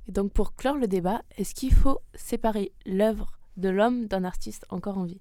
[0.08, 4.66] Et donc pour clore le débat, est-ce qu'il faut séparer l'œuvre de l'homme d'un artiste
[4.68, 5.20] encore en vie?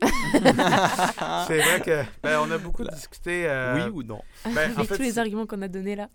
[0.32, 3.46] C'est vrai que ben, on a beaucoup discuté.
[3.48, 4.20] euh, Oui ou non?
[4.44, 6.08] ben, en Avec fait, tous les arguments qu'on a donnés là.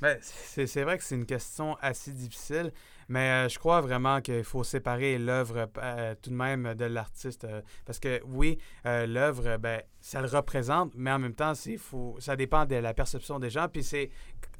[0.00, 2.72] Ben, c'est vrai que c'est une question assez difficile,
[3.10, 7.44] mais euh, je crois vraiment qu'il faut séparer l'œuvre euh, tout de même de l'artiste.
[7.44, 8.56] euh, parce que oui,
[8.86, 12.94] euh, l'œuvre, ben, ça le représente, mais en même temps, faut, ça dépend de la
[12.94, 13.66] perception des gens.
[13.68, 14.10] Puis c'est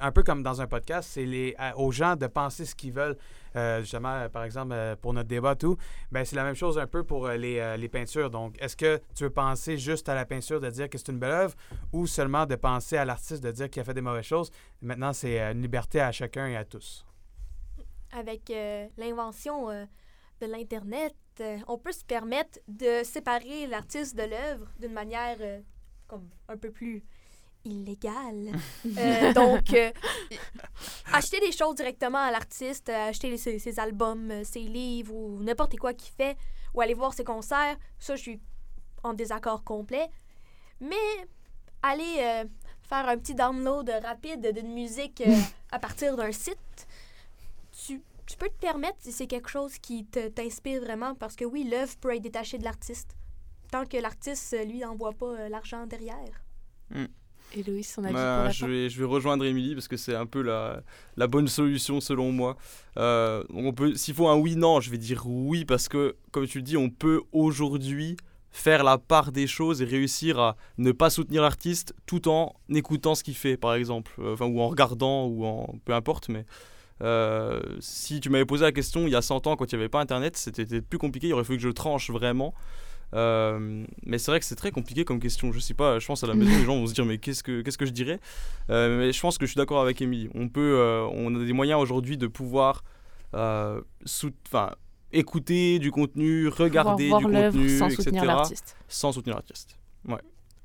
[0.01, 3.17] un peu comme dans un podcast, c'est aux gens de penser ce qu'ils veulent.
[3.57, 5.77] Euh, justement, euh, par exemple, euh, pour notre débat, tout,
[6.13, 8.31] ben, c'est la même chose un peu pour euh, les, euh, les peintures.
[8.31, 11.19] Donc, est-ce que tu veux penser juste à la peinture, de dire que c'est une
[11.19, 11.55] belle œuvre,
[11.93, 14.51] ou seulement de penser à l'artiste, de dire qu'il a fait des mauvaises choses?
[14.83, 17.05] Maintenant, c'est euh, une liberté à chacun et à tous.
[18.13, 19.85] Avec euh, l'invention euh,
[20.41, 25.39] de l'Internet, euh, on peut se permettre de séparer l'artiste de l'œuvre d'une manière
[26.09, 27.05] comme un peu plus
[27.65, 28.53] illégale.
[29.35, 29.75] Donc,
[31.13, 35.95] acheter des choses directement à l'artiste, acheter ses, ses albums, ses livres ou n'importe quoi
[35.95, 36.37] qu'il fait,
[36.75, 38.41] ou aller voir ses concerts, ça, je suis
[39.03, 40.09] en désaccord complet.
[40.81, 40.97] Mais
[41.83, 42.47] aller
[42.83, 45.23] faire un petit download rapide d'une musique
[45.71, 46.89] à partir d'un site,
[47.73, 51.45] tu, tu peux te permettre si c'est quelque chose qui te- t'inspire vraiment, parce que
[51.45, 53.17] oui, l'œuvre peut être détachée de l'artiste,
[53.71, 56.45] tant que l'artiste, euh, lui, n'envoie pas euh, l'argent derrière.
[57.53, 59.97] Et Loïs, son avis Bah, pour la je, vais, je vais rejoindre Émilie parce que
[59.97, 60.83] c'est un peu la,
[61.17, 62.57] la bonne solution selon moi.
[62.97, 66.59] Euh, on peut, s'il faut un oui-non, je vais dire oui parce que, comme tu
[66.59, 68.17] le dis, on peut aujourd'hui
[68.53, 73.17] faire la part des choses et réussir à ne pas soutenir l'artiste tout en écoutant
[73.17, 76.45] ce qu'il fait, par exemple, enfin, ou en regardant, ou en peu importe, mais
[77.03, 79.81] euh, si tu m'avais posé la question il y a 100 ans quand il n'y
[79.83, 82.55] avait pas Internet, c'était plus compliqué, il aurait fallu que je tranche vraiment.
[83.13, 85.51] Euh, mais c'est vrai que c'est très compliqué comme question.
[85.53, 87.43] Je sais pas, je pense à la maison, les gens vont se dire mais qu'est-ce
[87.43, 88.21] que qu'est-ce que je dirais?
[88.71, 90.29] Euh, Mais je pense que je suis d'accord avec Émilie.
[90.35, 90.79] On peut,
[91.13, 92.85] on a des moyens aujourd'hui de pouvoir,
[94.05, 94.71] sou- enfin,
[95.13, 98.03] écouter du contenu, regarder du contenu, sans etc.
[98.05, 98.77] soutenir l'artiste.
[98.89, 99.77] Sans soutenir l'artiste.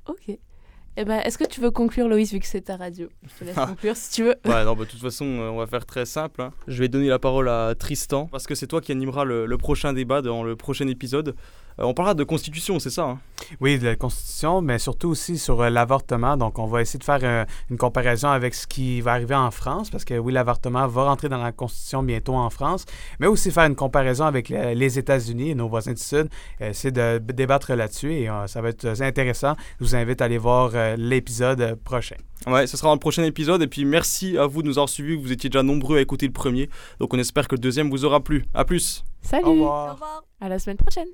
[0.08, 0.38] Ok.
[0.98, 3.08] Eh ben, est-ce que tu veux conclure, Loïs, vu que c'est ta radio?
[3.22, 3.66] Je te laisse Ah.
[3.66, 4.34] conclure si tu veux.
[4.46, 6.40] Ouais, non, bah, de toute façon, euh, on va faire très simple.
[6.40, 6.52] hein.
[6.68, 9.58] Je vais donner la parole à Tristan, parce que c'est toi qui animeras le, le
[9.58, 11.34] prochain débat dans le prochain épisode.
[11.78, 13.18] On parlera de constitution, c'est ça hein?
[13.60, 16.36] Oui, de la Constitution, mais surtout aussi sur l'avortement.
[16.36, 19.90] Donc, on va essayer de faire une comparaison avec ce qui va arriver en France,
[19.90, 22.86] parce que oui, l'avortement va rentrer dans la Constitution bientôt en France,
[23.20, 26.28] mais aussi faire une comparaison avec les États-Unis et nos voisins du Sud,
[26.60, 29.54] essayer de débattre là-dessus et ça va être intéressant.
[29.78, 32.16] Je vous invite à aller voir l'épisode prochain.
[32.46, 33.62] Ouais, ce sera un prochain épisode.
[33.62, 35.16] Et puis merci à vous de nous avoir suivis.
[35.16, 36.70] Vous étiez déjà nombreux à écouter le premier.
[37.00, 38.44] Donc on espère que le deuxième vous aura plu.
[38.54, 39.04] À plus.
[39.22, 39.44] Salut.
[39.44, 39.88] Au revoir.
[39.88, 40.24] Au revoir.
[40.40, 41.08] À la semaine prochaine.